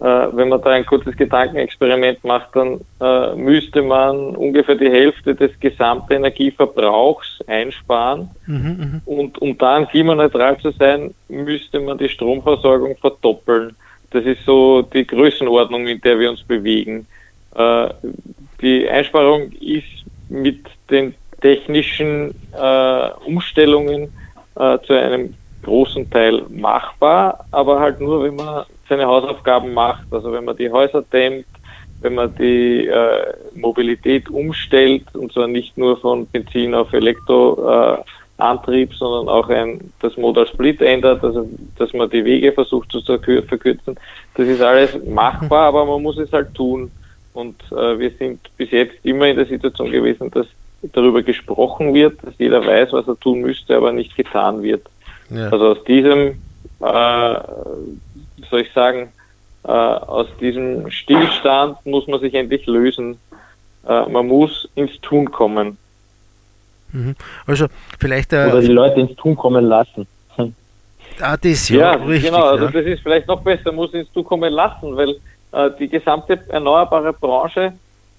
[0.00, 5.34] äh, wenn man da ein kurzes Gedankenexperiment macht, dann äh, müsste man ungefähr die Hälfte
[5.34, 8.28] des gesamten Energieverbrauchs einsparen.
[8.46, 9.00] Mhm, mh.
[9.06, 13.74] Und um dann klimaneutral zu sein, müsste man die Stromversorgung verdoppeln.
[14.10, 17.06] Das ist so die Größenordnung, in der wir uns bewegen.
[17.54, 17.88] Äh,
[18.60, 24.10] die Einsparung ist mit den technischen äh, Umstellungen
[24.56, 30.04] äh, zu einem großen Teil machbar, aber halt nur, wenn man seine Hausaufgaben macht.
[30.10, 31.46] Also wenn man die Häuser dämmt,
[32.00, 39.28] wenn man die äh, Mobilität umstellt, und zwar nicht nur von Benzin auf Elektroantrieb, sondern
[39.28, 43.96] auch ein, das Modal Split ändert, also dass man die Wege versucht zu verkürzen.
[44.34, 46.90] Das ist alles machbar, aber man muss es halt tun.
[47.34, 50.46] Und äh, wir sind bis jetzt immer in der Situation gewesen, dass
[50.82, 54.86] darüber gesprochen wird, dass jeder weiß, was er tun müsste, aber nicht getan wird.
[55.30, 55.48] Ja.
[55.48, 56.42] Also aus diesem,
[56.80, 57.34] äh,
[58.50, 59.12] soll ich sagen,
[59.64, 63.18] äh, aus diesem Stillstand muss man sich endlich lösen.
[63.86, 65.78] Äh, man muss ins Tun kommen.
[66.90, 67.14] Mhm.
[67.46, 67.66] Also
[67.98, 70.06] vielleicht äh, oder die Leute ins Tun kommen lassen.
[71.20, 72.44] Ah, das ja, ja richtig, genau.
[72.44, 75.16] Also das ist vielleicht noch besser, man muss ins Tun kommen lassen, weil
[75.52, 77.74] äh, die gesamte erneuerbare Branche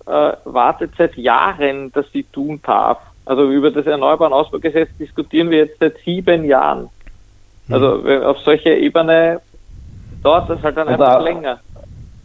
[0.06, 2.99] äh, wartet seit Jahren, dass sie tun darf.
[3.26, 6.89] Also über das Erneuerbaren Ausbaugesetz diskutieren wir jetzt seit sieben Jahren.
[7.70, 8.24] Also mhm.
[8.24, 9.41] auf solcher Ebene
[10.22, 11.60] dauert das halt dann und einfach länger.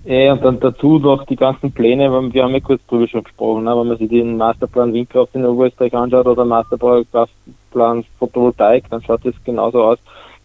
[0.04, 3.64] Ja, und dann dazu noch die ganzen Pläne, wir haben ja kurz drüber schon gesprochen,
[3.64, 9.26] ne, wenn man sich den Masterplan Windkraft in Oberösterreich anschaut oder Masterplan Photovoltaik, dann schaut
[9.26, 9.98] es genauso aus,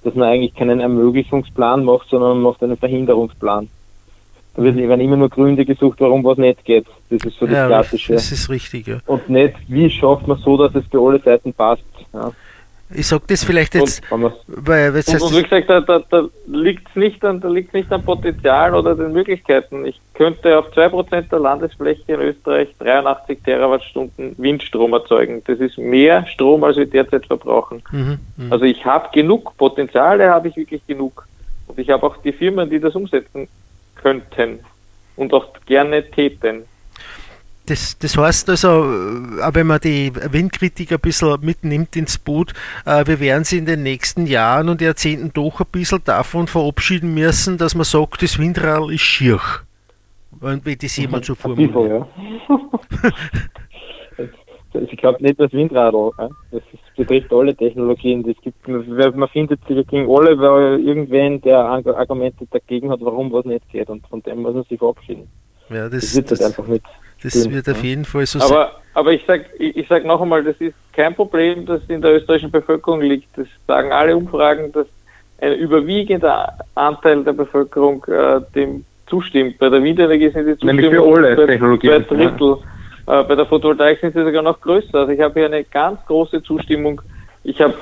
[0.03, 3.69] dass man eigentlich keinen Ermöglichungsplan macht, sondern man macht einen Verhinderungsplan.
[4.55, 6.85] Da werden immer nur Gründe gesucht, warum was nicht geht.
[7.09, 8.13] Das ist so das ja, Klassische.
[8.13, 8.97] Das ist richtig, ja.
[9.07, 11.83] Und nicht, wie schafft man so, dass es für alle Seiten passt.
[12.13, 12.31] Ja.
[12.95, 16.87] Ich sage das vielleicht jetzt, und, weil und, und wie gesagt, da, da, da liegt
[16.89, 19.85] es nicht, an, nicht an Potenzial oder den Möglichkeiten.
[19.85, 25.41] Ich könnte auf 2% der Landesfläche in Österreich 83 Terawattstunden Windstrom erzeugen.
[25.47, 27.81] Das ist mehr Strom, als wir derzeit verbrauchen.
[27.91, 28.51] Mhm, mh.
[28.51, 31.27] Also ich habe genug Potenziale, habe ich wirklich genug.
[31.67, 33.47] Und ich habe auch die Firmen, die das umsetzen
[34.03, 34.59] könnten
[35.15, 36.63] und auch gerne täten.
[37.65, 42.53] Das, das heißt also, äh, auch wenn man die Windkritik ein bisschen mitnimmt ins Boot,
[42.85, 47.13] äh, wir werden sie in den nächsten Jahren und Jahrzehnten doch ein bisschen davon verabschieden
[47.13, 49.39] müssen, dass man sagt, das Windrad ist schier.
[50.41, 52.05] Und wie das jemand so formuliert.
[54.76, 56.11] ich glaube nicht das Windradl.
[56.51, 56.61] Das
[56.95, 58.24] betrifft alle Technologien.
[58.24, 63.45] Das gibt, man findet sich gegen alle, weil irgendwen, der Argumente dagegen hat, warum was
[63.45, 63.89] nicht geht.
[63.89, 65.28] Und von dem muss man sich verabschieden.
[65.69, 66.86] Ja, das, das wird das, einfach nicht.
[67.21, 68.67] Das wird auf jeden Fall so aber, sein.
[68.95, 72.15] Aber ich sage ich, ich sag noch einmal, das ist kein Problem, das in der
[72.15, 73.38] österreichischen Bevölkerung liegt.
[73.38, 74.88] Das sagen alle Umfragen, dass
[75.39, 79.57] ein überwiegender Anteil der Bevölkerung äh, dem zustimmt.
[79.59, 82.05] Bei der Windenergie sind die Zustimmung Nämlich für alle Technologien.
[82.07, 82.47] Zwei Drittel.
[82.47, 82.72] Ja.
[83.05, 84.99] Äh, bei der Photovoltaik sind sie sogar noch größer.
[84.99, 87.01] Also ich habe hier eine ganz große Zustimmung.
[87.43, 87.75] Ich habe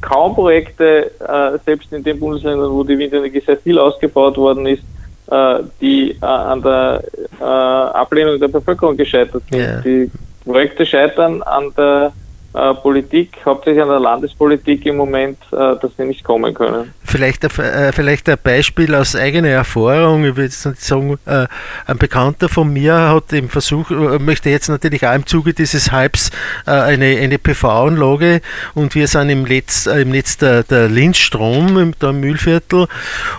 [0.00, 4.82] kaum Projekte, äh, selbst in den Bundesländern, wo die Windenergie sehr viel ausgebaut worden ist,
[5.30, 7.02] äh, die äh, an der
[7.40, 9.60] äh, Ablehnung der Bevölkerung gescheitert sind.
[9.60, 9.80] Yeah.
[9.80, 10.10] Die
[10.44, 12.12] Projekte scheitern an der
[12.54, 16.92] äh, Politik, hauptsächlich an der Landespolitik im Moment, äh, dass sie nicht kommen können.
[17.02, 20.24] Vielleicht, äh, vielleicht ein Beispiel aus eigener Erfahrung.
[20.24, 21.46] Ich würde sagen, äh,
[21.86, 26.30] ein Bekannter von mir hat im Versuch, möchte jetzt natürlich auch im Zuge dieses Hypes
[26.66, 28.42] eine, eine PV-Anlage
[28.74, 32.86] und wir sind im, Letz, im Netz der, der Linzstrom im, da im Mühlviertel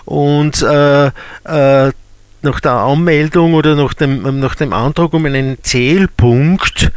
[0.04, 0.62] und
[2.44, 6.92] nach der Anmeldung oder nach dem, nach dem Antrag um einen Zählpunkt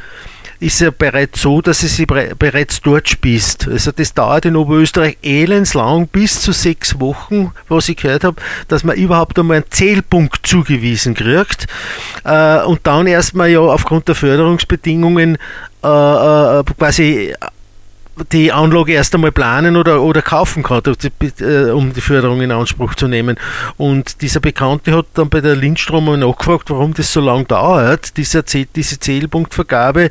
[0.59, 3.67] ist ja bereits so, dass es sie bereits dort spießt.
[3.67, 8.83] Also das dauert in Oberösterreich elendslang, bis zu sechs Wochen, was ich gehört habe, dass
[8.83, 11.67] man überhaupt einmal einen Zählpunkt zugewiesen kriegt
[12.23, 15.37] äh, und dann erstmal ja aufgrund der Förderungsbedingungen
[15.83, 17.33] äh, äh quasi
[18.31, 20.81] die Anlage erst einmal planen oder, oder kaufen kann,
[21.39, 23.37] äh, um die Förderung in Anspruch zu nehmen.
[23.77, 28.17] Und dieser Bekannte hat dann bei der Lindstrom mal nachgefragt, warum das so lange dauert,
[28.17, 30.09] diese, diese Zählpunktvergabe.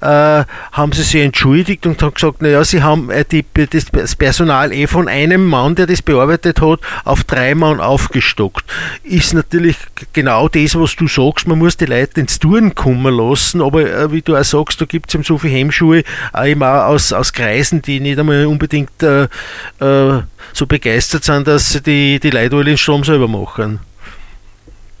[0.00, 3.44] Äh, haben sie sich entschuldigt und haben gesagt, naja, sie haben äh, die,
[3.92, 8.64] das Personal eh von einem Mann, der das bearbeitet hat, auf drei Mann aufgestockt.
[9.02, 9.76] Ist natürlich
[10.12, 14.12] genau das, was du sagst, man muss die Leute ins Touren kommen lassen, aber äh,
[14.12, 17.32] wie du auch sagst, da gibt es eben so viele Hemmschuhe, auch immer aus, aus
[17.42, 20.22] Kreisen, die nicht einmal unbedingt äh, äh,
[20.52, 23.80] so begeistert sind, dass sie die, die Leute alle den Strom selber machen.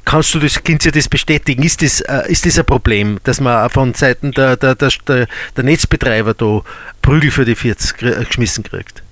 [0.04, 1.62] Kannst du das, kannst du das bestätigen?
[1.62, 5.64] Ist das, äh, ist das ein Problem, dass man von Seiten der, der, der, der
[5.64, 6.62] Netzbetreiber da
[7.00, 9.04] Prügel für die 40 äh, geschmissen kriegt?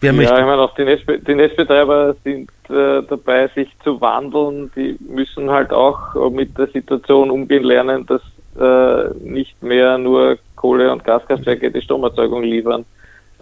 [0.00, 4.70] Wer ja, ich meine, auch die, Netzbe die Netzbetreiber sind äh, dabei, sich zu wandeln.
[4.76, 8.22] Die müssen halt auch mit der Situation umgehen lernen, dass
[8.60, 12.84] äh, nicht mehr nur Kohle- und Gaskraftwerke die Stromerzeugung liefern.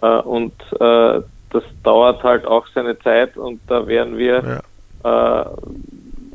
[0.01, 4.61] Äh, und äh, das dauert halt auch seine Zeit und da wären wir
[5.03, 5.41] ja.
[5.43, 5.45] äh,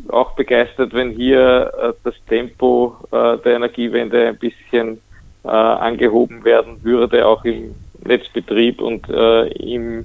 [0.08, 5.00] auch begeistert, wenn hier das Tempo der Energiewende ein bisschen
[5.42, 7.74] angehoben werden würde, auch im
[8.04, 10.04] Netzbetrieb und im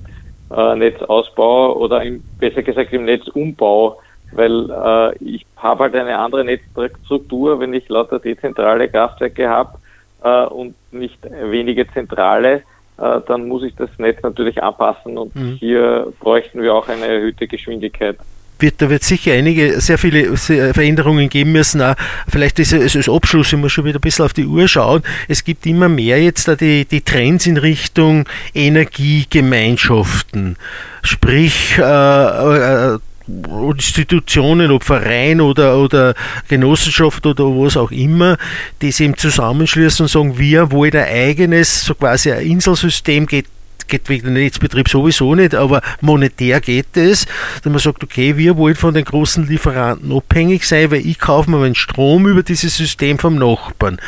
[0.49, 3.99] Netzausbau oder im, besser gesagt im Netzumbau,
[4.31, 9.77] weil äh, ich habe halt eine andere Netzstruktur, wenn ich lauter dezentrale Kraftwerke habe
[10.23, 12.63] äh, und nicht wenige zentrale,
[12.97, 15.57] äh, dann muss ich das Netz natürlich anpassen und mhm.
[15.59, 18.17] hier bräuchten wir auch eine erhöhte Geschwindigkeit
[18.59, 21.81] wird, da wird sicher einige, sehr viele Veränderungen geben müssen.
[21.81, 21.95] Auch
[22.27, 25.01] vielleicht ist es als Abschluss, ich muss schon wieder ein bisschen auf die Uhr schauen.
[25.27, 30.57] Es gibt immer mehr jetzt da die, die Trends in Richtung Energiegemeinschaften.
[31.03, 36.13] Sprich, äh, äh, Institutionen, ob Verein oder, oder
[36.47, 38.37] Genossenschaft oder was auch immer,
[38.81, 43.45] die sich eben zusammenschließen und sagen, wir wollen ein eigenes, so quasi ein Inselsystem, geht
[43.87, 47.25] geht wegen dem Netzbetrieb sowieso nicht, aber monetär geht es,
[47.63, 51.49] dass man sagt, okay, wir wollen von den großen Lieferanten abhängig sein, weil ich kaufe
[51.49, 53.99] mir meinen Strom über dieses System vom Nachbarn.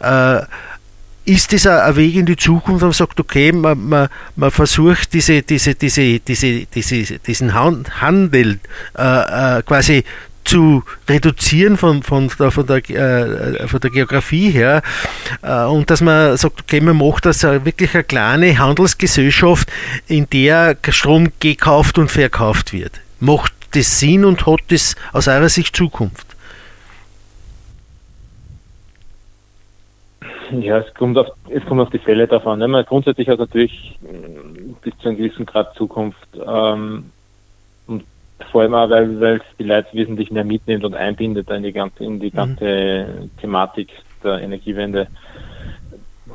[0.00, 0.42] Äh,
[1.30, 5.42] ist das ein Weg in die Zukunft, man sagt, okay, man, man, man versucht diese,
[5.42, 8.58] diese, diese, diese, diese, diesen Handel
[8.98, 10.04] äh, äh, quasi
[10.44, 14.82] zu reduzieren von, von, der, von, der, äh, von der Geografie her
[15.42, 19.70] äh, und dass man sagt, okay, man macht das wirklich eine kleine Handelsgesellschaft,
[20.08, 23.00] in der Strom gekauft und verkauft wird.
[23.20, 26.29] Macht das Sinn und hat das aus eurer Sicht Zukunft?
[30.60, 32.58] Ja, es kommt auf, es kommt auf die Fälle davon.
[32.58, 32.84] Ne?
[32.84, 33.98] Grundsätzlich hat natürlich
[34.82, 36.28] bis zu einem gewissen Grad Zukunft.
[36.34, 37.10] Ähm,
[38.50, 42.04] vor allem auch, weil, es die Leute wesentlich mehr mitnimmt und einbindet in die ganze,
[42.04, 42.36] in die mhm.
[42.36, 43.30] ganze mhm.
[43.38, 43.90] Thematik
[44.24, 45.08] der Energiewende.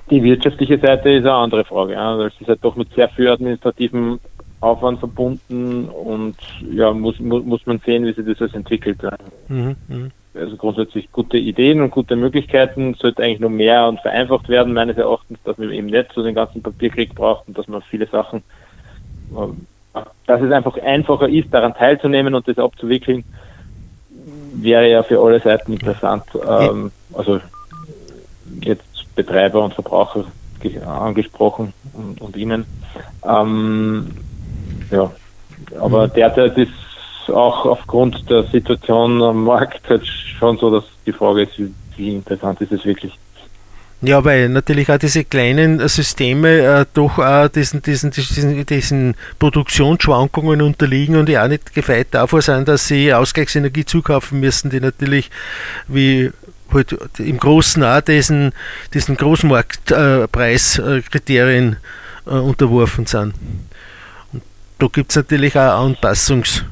[0.09, 3.09] Die wirtschaftliche Seite ist eine andere Frage, ja, weil es ist halt doch mit sehr
[3.09, 4.19] viel administrativen
[4.61, 6.35] Aufwand verbunden und
[6.71, 8.99] ja, muss, muss, muss man sehen, wie sich das alles entwickelt.
[9.47, 10.09] Mhm, mh.
[10.35, 14.97] Also grundsätzlich gute Ideen und gute Möglichkeiten, sollte eigentlich noch mehr und vereinfacht werden, meines
[14.97, 18.43] Erachtens, dass man eben nicht so den ganzen Papierkrieg braucht und dass man viele Sachen
[20.25, 23.23] dass es einfach einfacher ist, daran teilzunehmen und das abzuwickeln,
[24.53, 26.23] wäre ja für alle Seiten interessant.
[26.47, 27.39] Ähm, also
[28.61, 28.83] jetzt
[29.15, 30.25] Betreiber und Verbraucher
[30.85, 32.65] angesprochen und, und Ihnen.
[33.23, 34.11] Ähm,
[34.89, 35.11] ja,
[35.79, 36.13] aber mhm.
[36.15, 36.71] derzeit ist
[37.29, 41.53] auch aufgrund der Situation am Markt halt schon so, dass die Frage ist,
[41.97, 43.13] wie, interessant ist es wirklich.
[44.01, 50.61] Ja, weil natürlich auch diese kleinen Systeme äh, doch auch diesen, diesen, diesen, diesen Produktionsschwankungen
[50.61, 55.31] unterliegen und ja auch nicht gefeit davor sein, dass sie Ausgleichsenergie zukaufen müssen, die natürlich
[55.87, 56.29] wie
[56.73, 58.51] halt im Großen auch diesen,
[58.93, 61.75] diesen Großmarktpreiskriterien äh,
[62.29, 63.35] äh, unterworfen sind.
[64.33, 64.41] Und
[64.79, 66.63] da gibt es natürlich auch Anpassungs-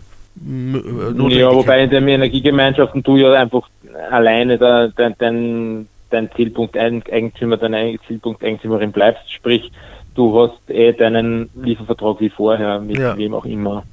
[0.45, 3.67] ja, wobei in den Energiegemeinschaften du ja einfach
[4.11, 9.71] alleine dein, dein, dein Zielpunkt Eigentümer, deine Zielpunkt Eigentümerin bleibst, sprich,
[10.15, 13.17] du hast eh deinen Liefervertrag wie vorher, mit ja.
[13.17, 13.83] wem auch immer.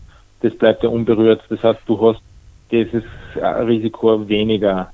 [0.42, 1.42] Das bleibt ja unberührt.
[1.48, 2.22] Das heißt, du hast
[2.70, 3.04] dieses
[3.36, 4.90] Risiko weniger,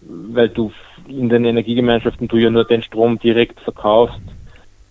[0.00, 0.72] weil du
[1.08, 4.20] in den Energiegemeinschaften du ja nur den Strom direkt verkaufst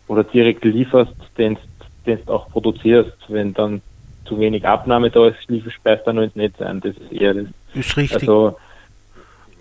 [0.07, 1.57] oder direkt lieferst, den
[2.05, 3.17] du auch produzierst.
[3.27, 3.81] Wenn dann
[4.29, 5.37] zu wenig Abnahme da ist,
[5.73, 6.79] speist dann ins Netz ein.
[6.79, 7.45] Das ist eher das.
[7.73, 8.21] Ist richtig.
[8.21, 8.55] Also,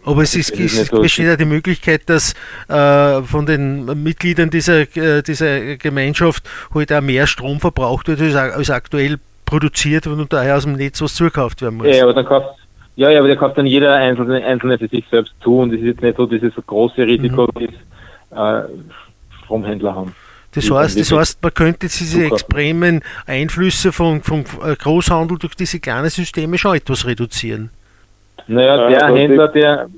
[0.04, 2.34] aber es, ist, es besteht ja die Möglichkeit, dass
[2.68, 8.34] äh, von den Mitgliedern dieser, äh, dieser Gemeinschaft halt auch mehr Strom verbraucht wird, als,
[8.34, 11.88] als aktuell produziert wird und daher aus dem Netz was zugekauft werden muss.
[11.88, 12.58] Ja, aber dann kauft,
[12.96, 15.80] ja, ja, aber der kauft dann jeder Einzelne, Einzelne für sich selbst zu und es
[15.80, 17.68] ist jetzt nicht so dieses große Risiko, mhm.
[18.30, 18.68] das äh,
[19.44, 20.14] Stromhändler haben.
[20.54, 26.08] Das heißt, das heißt, man könnte diese extremen Einflüsse vom, vom Großhandel durch diese kleinen
[26.08, 27.70] Systeme schon etwas reduzieren.
[28.46, 29.88] Naja, der Händler, der,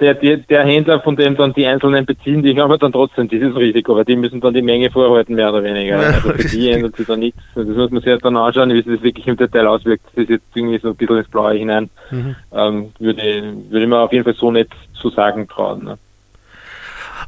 [0.00, 3.54] der, der, der, Händler, von dem dann die Einzelnen beziehen, die haben dann trotzdem dieses
[3.54, 5.98] Risiko, weil die müssen dann die Menge vorhalten, mehr oder weniger.
[5.98, 7.38] Also für die ändert sich dann nichts.
[7.54, 10.06] Das muss man sich halt dann anschauen, wie sich das wirklich im Detail auswirkt.
[10.06, 11.90] Das ist jetzt irgendwie so ein bisschen ins Blaue hinein.
[12.10, 12.36] Mhm.
[12.52, 13.22] Ähm, würde,
[13.68, 15.84] würde ich mir auf jeden Fall so nicht zu sagen trauen.
[15.84, 15.98] Ne?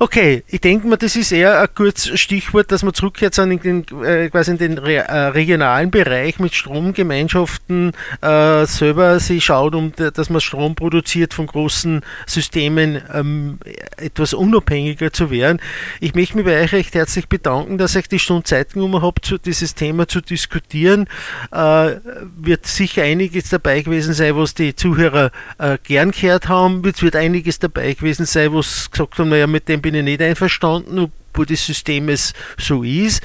[0.03, 3.85] Okay, ich denke mal, das ist eher ein kurzes Stichwort, dass man zurückkehrt in den,
[4.03, 7.93] äh, quasi in den re äh, regionalen Bereich mit Stromgemeinschaften
[8.23, 13.59] äh, selber sich schaut, um dass man Strom produziert von großen Systemen ähm,
[13.99, 15.61] etwas unabhängiger zu werden.
[16.01, 19.21] Ich möchte mich bei euch recht herzlich bedanken, dass ich die Stunde Zeit genommen habe,
[19.21, 21.09] zu, dieses Thema zu diskutieren.
[21.53, 21.97] Äh,
[22.39, 26.83] wird sicher einiges dabei gewesen sein, was die Zuhörer äh, gern gehört haben.
[26.89, 30.23] Es wird einiges dabei gewesen sein, was gesagt haben, naja, mit dem bin ich nicht
[30.23, 33.25] einverstanden, wo das System es so ist.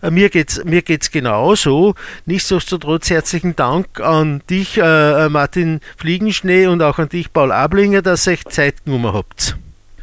[0.00, 1.94] Äh, mir geht es mir geht's genauso.
[2.24, 8.28] Nichtsdestotrotz herzlichen Dank an dich, äh, Martin Fliegenschnee, und auch an dich, Paul Ablinger, dass
[8.28, 9.56] ihr euch Zeit genommen habt.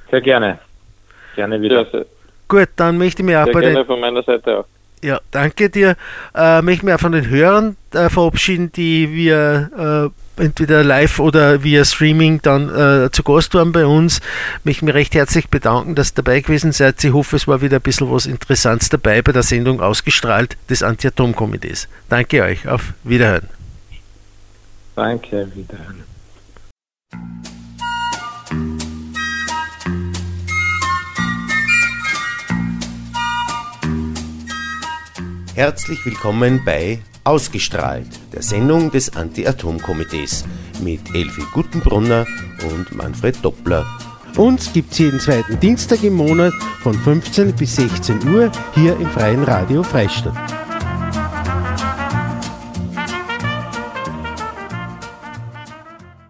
[0.10, 0.60] Sehr gerne.
[1.36, 1.86] Gerne wieder.
[1.92, 2.06] Sehr.
[2.50, 4.66] Gut, dann möchte ich mich auch sehr bei gerne den, von meiner Seite auch.
[5.02, 5.96] Ja, danke dir.
[6.36, 11.64] Äh, möchte mich auch von den Hörern äh, verabschieden, die wir äh, entweder live oder
[11.64, 14.20] via Streaming dann äh, zu Gast waren bei uns.
[14.64, 17.04] Möchte mich recht herzlich bedanken, dass ihr dabei gewesen seid.
[17.04, 20.84] Ich hoffe, es war wieder ein bisschen was Interessantes dabei bei der Sendung ausgestrahlt des
[20.84, 21.88] Anti-Atom-Komitees.
[22.10, 22.68] Danke euch.
[22.68, 23.48] Auf Wiederhören.
[24.96, 26.04] Danke, Wiederhören.
[35.56, 40.46] Herzlich willkommen bei Ausgestrahlt, der Sendung des Anti-Atom-Komitees
[40.82, 42.26] mit Elfi Guttenbrunner
[42.72, 43.86] und Manfred Doppler.
[44.38, 49.10] Uns gibt es jeden zweiten Dienstag im Monat von 15 bis 16 Uhr hier im
[49.10, 50.71] Freien Radio Freistadt.